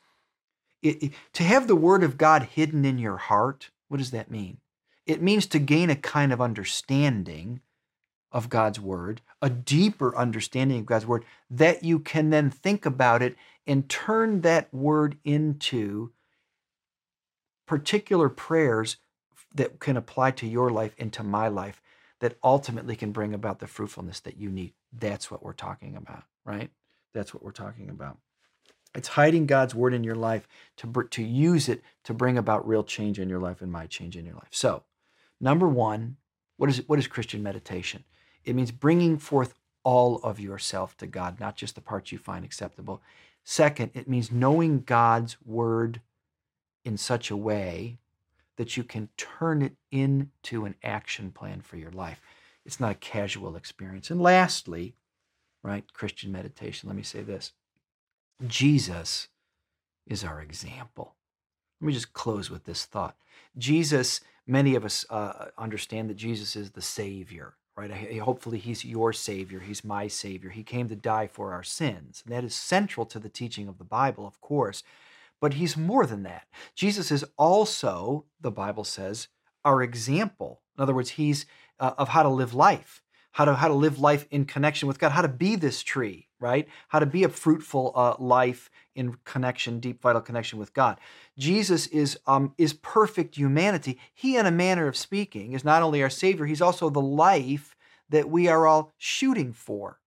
it, 0.83 1.13
to 1.33 1.43
have 1.43 1.67
the 1.67 1.75
word 1.75 2.03
of 2.03 2.17
God 2.17 2.43
hidden 2.43 2.85
in 2.85 2.97
your 2.97 3.17
heart. 3.17 3.69
What 3.87 3.97
does 3.97 4.11
that 4.11 4.31
mean? 4.31 4.57
It 5.05 5.21
means 5.21 5.45
to 5.47 5.59
gain 5.59 5.89
a 5.89 5.95
kind 5.95 6.31
of 6.31 6.41
understanding 6.41 7.61
of 8.31 8.49
God's 8.49 8.79
word, 8.79 9.21
a 9.41 9.49
deeper 9.49 10.15
understanding 10.15 10.79
of 10.79 10.85
God's 10.85 11.05
word, 11.05 11.25
that 11.49 11.83
you 11.83 11.99
can 11.99 12.29
then 12.29 12.49
think 12.49 12.85
about 12.85 13.21
it 13.21 13.35
and 13.67 13.87
turn 13.87 14.41
that 14.41 14.73
word 14.73 15.17
into 15.23 16.11
particular 17.67 18.29
prayers 18.29 18.97
that 19.53 19.79
can 19.79 19.97
apply 19.97 20.31
to 20.31 20.47
your 20.47 20.69
life 20.69 20.95
and 20.97 21.13
to 21.13 21.23
my 21.23 21.47
life 21.47 21.81
that 22.19 22.37
ultimately 22.43 22.95
can 22.95 23.11
bring 23.11 23.33
about 23.33 23.59
the 23.59 23.67
fruitfulness 23.67 24.19
that 24.21 24.37
you 24.37 24.49
need. 24.49 24.73
That's 24.91 25.29
what 25.29 25.43
we're 25.43 25.53
talking 25.53 25.95
about, 25.95 26.23
right? 26.45 26.71
That's 27.13 27.33
what 27.33 27.43
we're 27.43 27.51
talking 27.51 27.89
about. 27.89 28.17
It's 28.95 29.09
hiding 29.09 29.45
God's 29.45 29.73
word 29.73 29.93
in 29.93 30.03
your 30.03 30.15
life 30.15 30.47
to, 30.77 31.07
to 31.09 31.23
use 31.23 31.67
it 31.67 31.81
to 32.03 32.13
bring 32.13 32.37
about 32.37 32.67
real 32.67 32.83
change 32.83 33.19
in 33.19 33.29
your 33.29 33.39
life 33.39 33.61
and 33.61 33.71
my 33.71 33.87
change 33.87 34.15
in 34.15 34.25
your 34.25 34.35
life. 34.35 34.49
So, 34.51 34.83
number 35.39 35.67
one, 35.67 36.17
what 36.57 36.69
is, 36.69 36.83
what 36.87 36.99
is 36.99 37.07
Christian 37.07 37.41
meditation? 37.41 38.03
It 38.45 38.55
means 38.55 38.71
bringing 38.71 39.17
forth 39.17 39.55
all 39.83 40.17
of 40.17 40.39
yourself 40.39 40.95
to 40.97 41.07
God, 41.07 41.39
not 41.39 41.55
just 41.55 41.75
the 41.75 41.81
parts 41.81 42.11
you 42.11 42.17
find 42.17 42.45
acceptable. 42.45 43.01
Second, 43.43 43.91
it 43.93 44.07
means 44.07 44.31
knowing 44.31 44.81
God's 44.81 45.37
word 45.45 46.01
in 46.85 46.97
such 46.97 47.31
a 47.31 47.37
way 47.37 47.97
that 48.57 48.77
you 48.77 48.83
can 48.83 49.09
turn 49.17 49.61
it 49.61 49.73
into 49.91 50.65
an 50.65 50.75
action 50.83 51.31
plan 51.31 51.61
for 51.61 51.77
your 51.77 51.91
life. 51.91 52.21
It's 52.65 52.79
not 52.79 52.91
a 52.91 52.95
casual 52.95 53.55
experience. 53.55 54.09
And 54.09 54.21
lastly, 54.21 54.95
right, 55.63 55.91
Christian 55.93 56.31
meditation, 56.31 56.87
let 56.87 56.95
me 56.95 57.03
say 57.03 57.21
this 57.21 57.51
Jesus 58.45 59.29
is 60.07 60.23
our 60.23 60.41
example. 60.41 61.15
Let 61.79 61.87
me 61.87 61.93
just 61.93 62.13
close 62.13 62.49
with 62.49 62.65
this 62.65 62.85
thought. 62.85 63.15
Jesus, 63.57 64.21
many 64.47 64.75
of 64.75 64.85
us 64.85 65.05
uh, 65.09 65.47
understand 65.57 66.09
that 66.09 66.17
Jesus 66.17 66.55
is 66.55 66.71
the 66.71 66.81
Savior, 66.81 67.55
right? 67.75 68.19
Hopefully, 68.19 68.57
He's 68.57 68.85
your 68.85 69.13
Savior. 69.13 69.59
He's 69.59 69.83
my 69.83 70.07
Savior. 70.07 70.49
He 70.49 70.63
came 70.63 70.89
to 70.89 70.95
die 70.95 71.27
for 71.27 71.53
our 71.53 71.63
sins. 71.63 72.23
And 72.25 72.33
that 72.33 72.43
is 72.43 72.55
central 72.55 73.05
to 73.07 73.19
the 73.19 73.29
teaching 73.29 73.67
of 73.67 73.77
the 73.77 73.83
Bible, 73.83 74.25
of 74.25 74.39
course. 74.41 74.83
But 75.41 75.55
he's 75.55 75.75
more 75.75 76.05
than 76.05 76.23
that. 76.23 76.47
Jesus 76.73 77.11
is 77.11 77.25
also, 77.37 78.23
the 78.39 78.49
Bible 78.49 78.85
says, 78.85 79.27
our 79.65 79.81
example. 79.81 80.61
In 80.77 80.81
other 80.81 80.93
words, 80.93 81.11
he's 81.11 81.45
uh, 81.81 81.91
of 81.97 82.07
how 82.07 82.23
to 82.23 82.29
live 82.29 82.53
life, 82.53 83.01
how 83.31 83.43
to 83.43 83.55
how 83.55 83.67
to 83.67 83.73
live 83.73 83.99
life 83.99 84.25
in 84.31 84.45
connection 84.45 84.87
with 84.87 84.99
God, 84.99 85.11
how 85.11 85.21
to 85.21 85.27
be 85.27 85.57
this 85.57 85.83
tree, 85.83 86.29
right? 86.43 86.67
How 86.89 86.99
to 86.99 87.05
be 87.05 87.23
a 87.23 87.29
fruitful 87.29 87.93
uh, 87.95 88.15
life 88.19 88.69
in 88.93 89.15
connection, 89.23 89.79
deep 89.79 90.01
vital 90.01 90.21
connection 90.21 90.59
with 90.59 90.73
God. 90.73 90.99
Jesus 91.37 91.87
is 91.87 92.19
um, 92.27 92.53
is 92.57 92.73
perfect 92.73 93.35
humanity. 93.37 93.97
He, 94.13 94.35
in 94.35 94.45
a 94.45 94.51
manner 94.51 94.87
of 94.87 94.97
speaking, 94.97 95.53
is 95.53 95.63
not 95.63 95.81
only 95.81 96.03
our 96.03 96.09
Savior, 96.09 96.45
he's 96.45 96.61
also 96.61 96.89
the 96.89 97.01
life 97.01 97.75
that 98.09 98.29
we 98.29 98.47
are 98.47 98.67
all 98.67 98.91
shooting 98.97 99.53
for. 99.53 99.99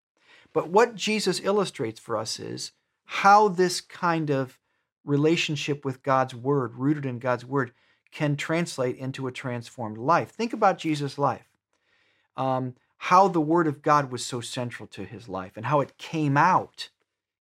But 0.53 0.69
what 0.69 0.95
Jesus 0.95 1.41
illustrates 1.43 1.99
for 1.99 2.17
us 2.17 2.39
is 2.39 2.73
how 3.07 3.49
this 3.49 3.81
kind 3.81 4.31
of 4.31 4.59
relationship 5.05 5.85
with 5.85 6.03
God's 6.03 6.35
word, 6.35 6.75
rooted 6.75 7.07
in 7.07 7.19
God's 7.19 7.45
word, 7.45 7.73
can 8.13 8.37
translate 8.37 8.97
into 8.97 9.27
a 9.27 9.33
transformed 9.33 9.99
life. 9.99 10.31
Think 10.31 10.53
about 10.53 10.79
Jesus' 10.79 11.19
life. 11.19 11.49
Um, 12.37 12.75
how 12.99 13.29
the 13.29 13.41
word 13.41 13.67
of 13.67 13.83
God 13.83 14.11
was 14.11 14.25
so 14.25 14.41
central 14.41 14.87
to 14.89 15.05
his 15.05 15.29
life 15.29 15.53
and 15.57 15.67
how 15.67 15.81
it 15.81 15.99
came 15.99 16.37
out 16.37 16.91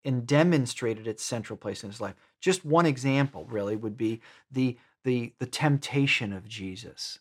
and 0.03 0.25
demonstrated 0.25 1.07
its 1.07 1.23
central 1.23 1.57
place 1.57 1.83
in 1.83 1.89
his 1.89 2.01
life. 2.01 2.15
Just 2.39 2.65
one 2.65 2.85
example, 2.85 3.45
really, 3.49 3.75
would 3.75 3.97
be 3.97 4.21
the 4.51 4.77
the 5.03 5.33
the 5.39 5.45
temptation 5.45 6.33
of 6.33 6.47
Jesus, 6.47 7.19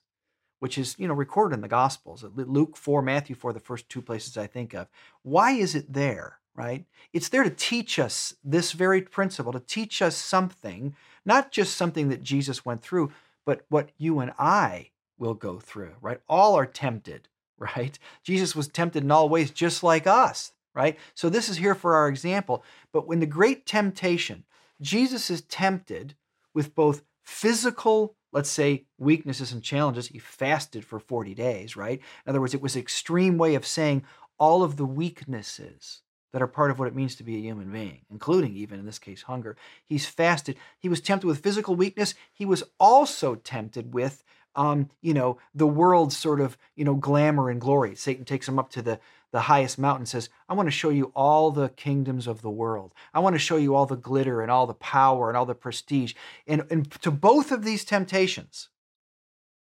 which 0.61 0.79
is 0.79 0.97
you 0.99 1.09
know 1.09 1.15
recorded 1.15 1.57
in 1.57 1.61
the 1.61 1.69
Gospels. 1.69 2.25
Luke 2.35 2.77
four, 2.77 3.03
Matthew 3.03 3.37
four, 3.37 3.53
the 3.53 3.61
first 3.61 3.89
two 3.89 4.03
places 4.03 4.37
I 4.37 4.47
think 4.47 4.75
of. 4.75 4.89
Why 5.23 5.53
is 5.53 5.75
it 5.75 5.93
there? 5.93 6.41
right? 6.61 6.85
It's 7.15 7.31
there 7.31 7.43
to 7.43 7.51
teach 7.51 7.99
us 7.99 8.35
this 8.45 8.73
very 8.73 9.01
principle, 9.01 9.53
to 9.53 9.61
teach 9.61 10.03
us 10.03 10.15
something, 10.15 10.95
not 11.25 11.53
just 11.53 11.75
something 11.75 12.11
that 12.11 12.23
Jesus 12.23 12.67
went 12.67 12.83
through, 12.83 13.13
but 13.47 13.65
what 13.71 13.91
you 13.97 14.21
and 14.21 14.33
I 14.39 14.91
will 15.19 15.33
go 15.33 15.59
through, 15.59 15.95
right? 16.03 16.21
All 16.29 16.57
are 16.57 16.67
tempted, 16.67 17.29
right? 17.61 17.99
Jesus 18.25 18.57
was 18.57 18.67
tempted 18.67 19.05
in 19.05 19.11
all 19.13 19.29
ways, 19.29 19.53
just 19.53 19.83
like 19.83 20.07
us, 20.07 20.53
right? 20.75 20.99
So 21.15 21.29
this 21.29 21.49
is 21.49 21.59
here 21.59 21.77
for 21.77 21.95
our 21.95 22.09
example. 22.09 22.65
But 22.93 23.07
when 23.07 23.21
the 23.21 23.27
great 23.27 23.67
temptation, 23.67 24.45
Jesus 24.81 25.31
is 25.31 25.43
tempted 25.43 26.17
with 26.55 26.75
both 26.75 27.03
physical 27.23 28.17
let's 28.33 28.51
say, 28.51 28.85
weaknesses 28.99 29.53
and 29.53 29.63
challenges, 29.63 30.09
he 30.09 30.19
fasted 30.19 30.85
for 30.85 31.01
40 31.01 31.35
days, 31.35 31.77
right? 31.77 32.01
In 32.27 32.31
other 32.31 32.41
words, 32.41 32.55
it 32.55 32.63
was 32.63 32.77
an 32.77 32.83
extreme 32.83 33.39
way 33.39 33.55
of 33.55 33.67
saying 33.67 34.05
all 34.39 34.63
of 34.63 34.77
the 34.77 34.87
weaknesses 34.87 36.03
that 36.33 36.41
are 36.41 36.47
part 36.47 36.71
of 36.71 36.79
what 36.79 36.87
it 36.87 36.95
means 36.95 37.17
to 37.17 37.25
be 37.25 37.37
a 37.37 37.41
human 37.41 37.73
being, 37.73 38.03
including 38.09 38.55
even 38.55 38.79
in 38.79 38.87
this 38.87 39.01
case, 39.01 39.23
hunger. 39.23 39.57
He's 39.85 40.07
fasted. 40.07 40.57
He 40.79 40.89
was 40.89 41.01
tempted 41.01 41.27
with 41.27 41.43
physical 41.43 41.75
weakness. 41.75 42.15
He 42.33 42.45
was 42.45 42.63
also 42.79 43.35
tempted 43.35 43.93
with, 43.93 44.23
um, 44.55 44.91
you 45.01 45.15
know, 45.15 45.39
the 45.55 45.67
world's 45.67 46.17
sort 46.17 46.41
of, 46.41 46.57
you 46.75 46.85
know, 46.85 46.95
glamour 46.95 47.51
and 47.51 47.61
glory. 47.61 47.95
Satan 47.95 48.25
takes 48.25 48.49
him 48.49 48.59
up 48.59 48.71
to 48.71 48.83
the, 48.83 48.99
the 49.33 49.43
highest 49.43 49.79
mountain 49.79 50.07
says, 50.07 50.29
I 50.49 50.55
want 50.55 50.67
to 50.67 50.73
show 50.73 50.91
you 50.91 51.13
all 51.15 51.51
the 51.51 51.69
kingdoms 51.71 52.27
of 52.27 52.43
the 52.43 52.51
world. 52.51 52.93
I 53.15 53.21
want 53.21 53.35
to 53.35 53.39
show 53.39 53.57
you 53.57 53.75
all 53.75 53.87
the 53.87 53.97
glitter 53.97 54.41
and 54.41 54.51
all 54.51 54.67
the 54.67 54.75
power 54.75 55.29
and 55.29 55.37
all 55.37 55.47
the 55.47 55.55
prestige. 55.55 56.15
And, 56.47 56.65
and 56.71 56.91
to 57.03 57.11
both 57.11 57.53
of 57.53 57.65
these 57.65 57.85
temptations, 57.85 58.69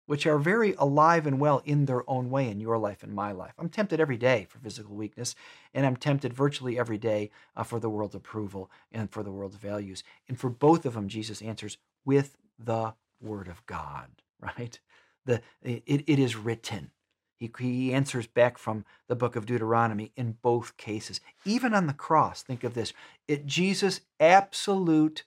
which 0.06 0.28
are 0.28 0.38
very 0.38 0.76
alive 0.78 1.26
and 1.26 1.40
well 1.40 1.62
in 1.66 1.86
their 1.86 2.08
own 2.10 2.30
way 2.30 2.50
in 2.50 2.60
your 2.60 2.78
life 2.78 3.02
and 3.02 3.14
my 3.14 3.32
life. 3.32 3.54
I'm 3.58 3.70
tempted 3.70 4.00
every 4.00 4.18
day 4.18 4.46
for 4.50 4.60
physical 4.60 4.96
weakness, 4.96 5.36
and 5.74 5.86
I'm 5.86 5.96
tempted 5.96 6.34
virtually 6.34 6.78
every 6.78 6.98
day 6.98 7.32
uh, 7.56 7.64
for 7.64 7.80
the 7.80 7.90
world's 7.90 8.16
approval 8.16 8.70
and 8.92 9.10
for 9.10 9.24
the 9.24 9.32
world's 9.32 9.56
values. 9.56 10.04
And 10.28 10.40
for 10.40 10.50
both 10.50 10.86
of 10.86 10.94
them, 10.94 11.08
Jesus 11.08 11.42
answers 11.42 11.78
with 12.06 12.38
the 12.60 12.94
Word 13.20 13.48
of 13.48 13.66
God, 13.66 14.10
right? 14.46 14.80
The, 15.26 15.42
it, 15.64 16.04
it 16.08 16.20
is 16.20 16.36
written. 16.36 16.92
He, 17.36 17.52
he 17.60 17.94
answers 17.94 18.28
back 18.28 18.58
from 18.58 18.86
the 19.08 19.16
book 19.16 19.36
of 19.36 19.46
Deuteronomy 19.46 20.12
in 20.16 20.38
both 20.42 20.78
cases. 20.78 21.20
Even 21.44 21.74
on 21.74 21.88
the 21.88 21.94
cross, 21.94 22.42
think 22.42 22.64
of 22.64 22.74
this. 22.74 22.94
It 23.28 23.46
Jesus' 23.46 24.02
absolute 24.20 25.24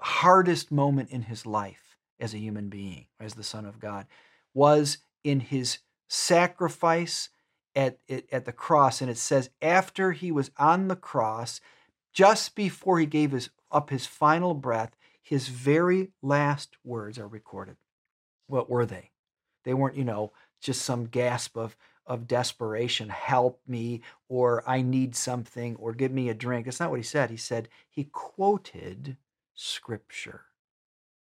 hardest 0.00 0.70
moment 0.70 1.10
in 1.10 1.22
his 1.22 1.46
life 1.46 1.96
as 2.20 2.34
a 2.34 2.38
human 2.38 2.68
being, 2.68 3.06
as 3.18 3.34
the 3.34 3.42
Son 3.42 3.64
of 3.64 3.80
God, 3.80 4.06
was 4.52 4.98
in 5.24 5.40
his 5.40 5.78
sacrifice 6.08 7.30
at, 7.74 7.98
at 8.30 8.44
the 8.44 8.52
cross. 8.52 9.00
And 9.00 9.10
it 9.10 9.18
says, 9.18 9.50
after 9.62 10.12
he 10.12 10.30
was 10.30 10.50
on 10.58 10.88
the 10.88 10.96
cross, 10.96 11.60
just 12.12 12.54
before 12.54 12.98
he 12.98 13.06
gave 13.06 13.32
his, 13.32 13.50
up 13.70 13.90
his 13.90 14.06
final 14.06 14.54
breath, 14.54 14.96
his 15.26 15.48
very 15.48 16.12
last 16.22 16.76
words 16.84 17.18
are 17.18 17.26
recorded. 17.26 17.76
What 18.46 18.70
were 18.70 18.86
they? 18.86 19.10
They 19.64 19.74
weren't, 19.74 19.96
you 19.96 20.04
know, 20.04 20.30
just 20.60 20.82
some 20.82 21.06
gasp 21.06 21.56
of, 21.56 21.76
of 22.06 22.28
desperation, 22.28 23.08
help 23.08 23.60
me, 23.66 24.02
or 24.28 24.62
I 24.68 24.82
need 24.82 25.16
something, 25.16 25.74
or 25.80 25.94
give 25.94 26.12
me 26.12 26.28
a 26.28 26.34
drink. 26.34 26.64
That's 26.64 26.78
not 26.78 26.90
what 26.90 27.00
he 27.00 27.02
said. 27.02 27.30
He 27.30 27.36
said, 27.36 27.68
he 27.90 28.04
quoted 28.04 29.16
scripture 29.52 30.42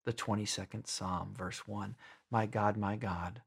the 0.05 0.13
22nd 0.13 0.87
Psalm, 0.87 1.35
verse 1.37 1.67
1 1.67 1.97
My 2.31 2.47
God, 2.47 2.77
my 2.77 2.95
God, 2.95 3.43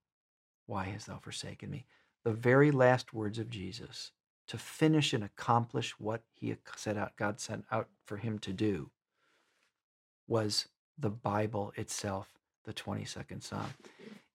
why 0.65 0.83
hast 0.83 1.07
thou 1.07 1.19
forsaken 1.19 1.71
me? 1.71 1.85
The 2.25 2.33
very 2.33 2.71
last 2.71 3.13
words 3.13 3.39
of 3.39 3.49
Jesus 3.49 4.11
to 4.47 4.57
finish 4.57 5.13
and 5.13 5.23
accomplish 5.23 5.97
what 5.97 6.23
he 6.33 6.53
set 6.75 6.97
out, 6.97 7.15
God 7.15 7.39
sent 7.39 7.63
out 7.71 7.87
for 8.03 8.17
him 8.17 8.37
to 8.39 8.51
do, 8.51 8.91
was 10.31 10.69
the 10.97 11.09
Bible 11.09 11.73
itself, 11.75 12.29
the 12.63 12.71
22nd 12.73 13.43
Psalm. 13.43 13.73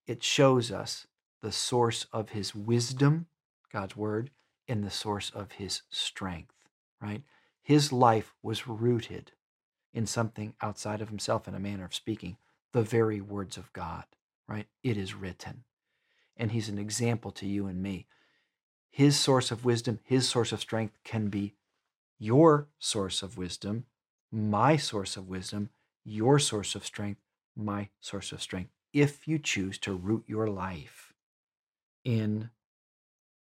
It 0.06 0.22
shows 0.22 0.70
us 0.70 1.06
the 1.40 1.50
source 1.50 2.06
of 2.12 2.30
his 2.30 2.54
wisdom, 2.54 3.26
God's 3.72 3.96
word, 3.96 4.30
and 4.68 4.84
the 4.84 4.90
source 4.90 5.30
of 5.30 5.52
his 5.52 5.82
strength, 5.88 6.68
right? 7.00 7.22
His 7.62 7.92
life 7.92 8.34
was 8.42 8.68
rooted 8.68 9.32
in 9.94 10.06
something 10.06 10.52
outside 10.60 11.00
of 11.00 11.08
himself 11.08 11.48
in 11.48 11.54
a 11.54 11.58
manner 11.58 11.86
of 11.86 11.94
speaking, 11.94 12.36
the 12.72 12.82
very 12.82 13.22
words 13.22 13.56
of 13.56 13.72
God, 13.72 14.04
right? 14.46 14.66
It 14.82 14.98
is 14.98 15.14
written. 15.14 15.64
And 16.36 16.52
he's 16.52 16.68
an 16.68 16.78
example 16.78 17.30
to 17.30 17.46
you 17.46 17.66
and 17.66 17.82
me. 17.82 18.06
His 18.90 19.18
source 19.18 19.50
of 19.50 19.64
wisdom, 19.64 20.00
his 20.04 20.28
source 20.28 20.52
of 20.52 20.60
strength 20.60 20.98
can 21.04 21.28
be 21.28 21.54
your 22.18 22.68
source 22.78 23.22
of 23.22 23.38
wisdom, 23.38 23.86
my 24.30 24.76
source 24.76 25.16
of 25.16 25.28
wisdom, 25.28 25.70
your 26.06 26.38
source 26.38 26.74
of 26.74 26.86
strength, 26.86 27.20
my 27.56 27.88
source 28.00 28.32
of 28.32 28.40
strength, 28.40 28.70
if 28.92 29.26
you 29.26 29.38
choose 29.38 29.76
to 29.78 29.92
root 29.92 30.24
your 30.26 30.48
life 30.48 31.12
in 32.04 32.50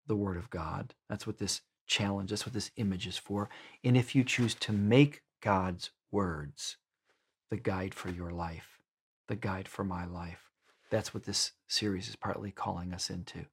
the 0.08 0.16
Word 0.16 0.38
of 0.38 0.50
God. 0.50 0.94
That's 1.10 1.26
what 1.26 1.38
this 1.38 1.62
challenge, 1.88 2.32
that's 2.32 2.46
what 2.46 2.54
this 2.54 2.72
image 2.78 3.08
is 3.08 3.18
for. 3.18 3.50
And 3.84 3.96
if 3.96 4.16
you 4.16 4.24
choose 4.24 4.56
to 4.56 4.72
make 4.72 5.22
God's 5.42 5.92
words, 6.12 6.78
the 7.50 7.58
guide 7.58 7.94
for 7.94 8.10
your 8.10 8.32
life, 8.32 8.80
the 9.28 9.36
guide 9.36 9.68
for 9.68 9.84
my 9.84 10.06
life. 10.06 10.50
That's 10.90 11.14
what 11.14 11.24
this 11.24 11.52
series 11.68 12.10
is 12.10 12.16
partly 12.16 12.52
calling 12.52 12.94
us 12.94 13.10
into. 13.10 13.46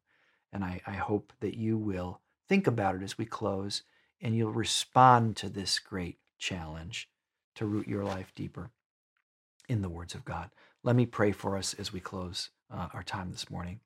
And 0.53 0.64
I, 0.64 0.81
I 0.87 0.92
hope 0.92 1.33
that 1.40 1.55
you 1.55 1.77
will 1.77 2.20
think 2.48 2.66
about 2.66 2.94
it 2.94 3.03
as 3.03 3.16
we 3.16 3.25
close 3.25 3.83
and 4.20 4.37
you'll 4.37 4.53
respond 4.53 5.37
to 5.37 5.48
this 5.48 5.79
great 5.79 6.18
challenge 6.38 7.09
to 7.55 7.66
root 7.66 7.88
your 7.88 8.05
life 8.05 8.33
deeper 8.35 8.70
in 9.68 9.83
the 9.83 9.88
words 9.88 10.14
of 10.14 10.25
God. 10.25 10.51
Let 10.83 10.96
me 10.96 11.07
pray 11.07 11.33
for 11.33 11.57
us 11.57 11.75
as 11.75 11.92
we 11.92 12.01
close 12.01 12.51
uh, 12.72 12.88
our 12.92 13.03
time 13.03 13.31
this 13.31 13.51
morning. 13.51 13.81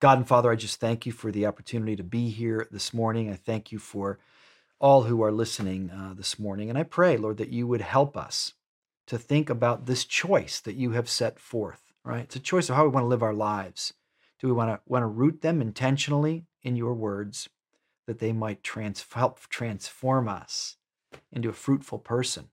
God 0.00 0.18
and 0.18 0.26
Father, 0.26 0.50
I 0.50 0.56
just 0.56 0.80
thank 0.80 1.06
you 1.06 1.12
for 1.12 1.30
the 1.30 1.46
opportunity 1.46 1.94
to 1.96 2.02
be 2.02 2.30
here 2.30 2.66
this 2.70 2.92
morning. 2.92 3.30
I 3.30 3.36
thank 3.36 3.70
you 3.70 3.78
for 3.78 4.18
all 4.80 5.04
who 5.04 5.22
are 5.22 5.30
listening 5.30 5.90
uh, 5.90 6.12
this 6.14 6.38
morning. 6.40 6.68
And 6.68 6.76
I 6.76 6.82
pray, 6.82 7.16
Lord, 7.16 7.36
that 7.36 7.52
you 7.52 7.68
would 7.68 7.82
help 7.82 8.16
us 8.16 8.54
to 9.06 9.16
think 9.16 9.48
about 9.48 9.86
this 9.86 10.04
choice 10.04 10.58
that 10.60 10.74
you 10.74 10.90
have 10.90 11.08
set 11.08 11.38
forth, 11.38 11.92
right? 12.04 12.24
It's 12.24 12.36
a 12.36 12.40
choice 12.40 12.68
of 12.68 12.74
how 12.74 12.82
we 12.82 12.90
want 12.90 13.04
to 13.04 13.08
live 13.08 13.22
our 13.22 13.34
lives. 13.34 13.94
Do 14.40 14.48
we 14.48 14.52
want 14.52 14.70
to 14.70 14.80
want 14.90 15.02
to 15.02 15.06
root 15.06 15.40
them 15.40 15.62
intentionally 15.62 16.46
in 16.64 16.74
your 16.74 16.94
words 16.94 17.48
that 18.06 18.18
they 18.18 18.32
might 18.32 18.64
trans- 18.64 19.06
help 19.12 19.38
transform 19.48 20.28
us 20.28 20.76
into 21.30 21.48
a 21.48 21.52
fruitful 21.52 22.00
person, 22.00 22.48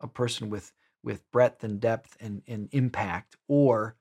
a 0.00 0.06
person 0.06 0.48
with 0.48 0.72
with 1.04 1.30
breadth 1.30 1.62
and 1.62 1.80
depth 1.80 2.16
and, 2.20 2.42
and 2.48 2.68
impact? 2.72 3.36
Or, 3.46 3.94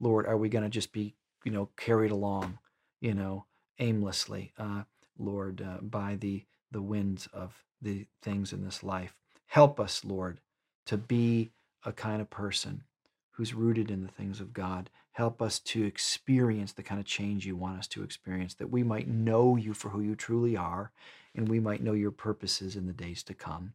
Lord, 0.00 0.26
are 0.26 0.36
we 0.36 0.48
going 0.48 0.64
to 0.64 0.70
just 0.70 0.92
be, 0.92 1.14
you 1.44 1.52
know, 1.52 1.68
carried 1.76 2.10
along, 2.10 2.58
you 3.00 3.14
know, 3.14 3.44
aimlessly, 3.78 4.52
uh, 4.58 4.82
Lord, 5.18 5.62
uh, 5.62 5.78
by 5.82 6.16
the 6.16 6.44
the 6.70 6.82
winds 6.82 7.28
of 7.32 7.64
the 7.80 8.06
things 8.22 8.52
in 8.52 8.64
this 8.64 8.82
life. 8.82 9.16
Help 9.46 9.80
us, 9.80 10.04
Lord, 10.04 10.40
to 10.86 10.96
be 10.96 11.50
a 11.84 11.92
kind 11.92 12.20
of 12.20 12.30
person 12.30 12.84
who's 13.32 13.54
rooted 13.54 13.90
in 13.90 14.02
the 14.02 14.12
things 14.12 14.40
of 14.40 14.52
God. 14.52 14.90
Help 15.12 15.40
us 15.40 15.58
to 15.60 15.84
experience 15.84 16.72
the 16.72 16.82
kind 16.82 17.00
of 17.00 17.06
change 17.06 17.46
you 17.46 17.56
want 17.56 17.78
us 17.78 17.86
to 17.88 18.02
experience, 18.02 18.54
that 18.54 18.70
we 18.70 18.82
might 18.82 19.08
know 19.08 19.56
you 19.56 19.74
for 19.74 19.88
who 19.90 20.00
you 20.00 20.14
truly 20.14 20.56
are, 20.56 20.92
and 21.34 21.48
we 21.48 21.60
might 21.60 21.82
know 21.82 21.92
your 21.92 22.10
purposes 22.10 22.76
in 22.76 22.86
the 22.86 22.92
days 22.92 23.22
to 23.24 23.34
come. 23.34 23.72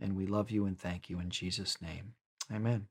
And 0.00 0.16
we 0.16 0.26
love 0.26 0.50
you 0.50 0.66
and 0.66 0.78
thank 0.78 1.08
you 1.08 1.20
in 1.20 1.30
Jesus' 1.30 1.80
name. 1.80 2.14
Amen. 2.52 2.86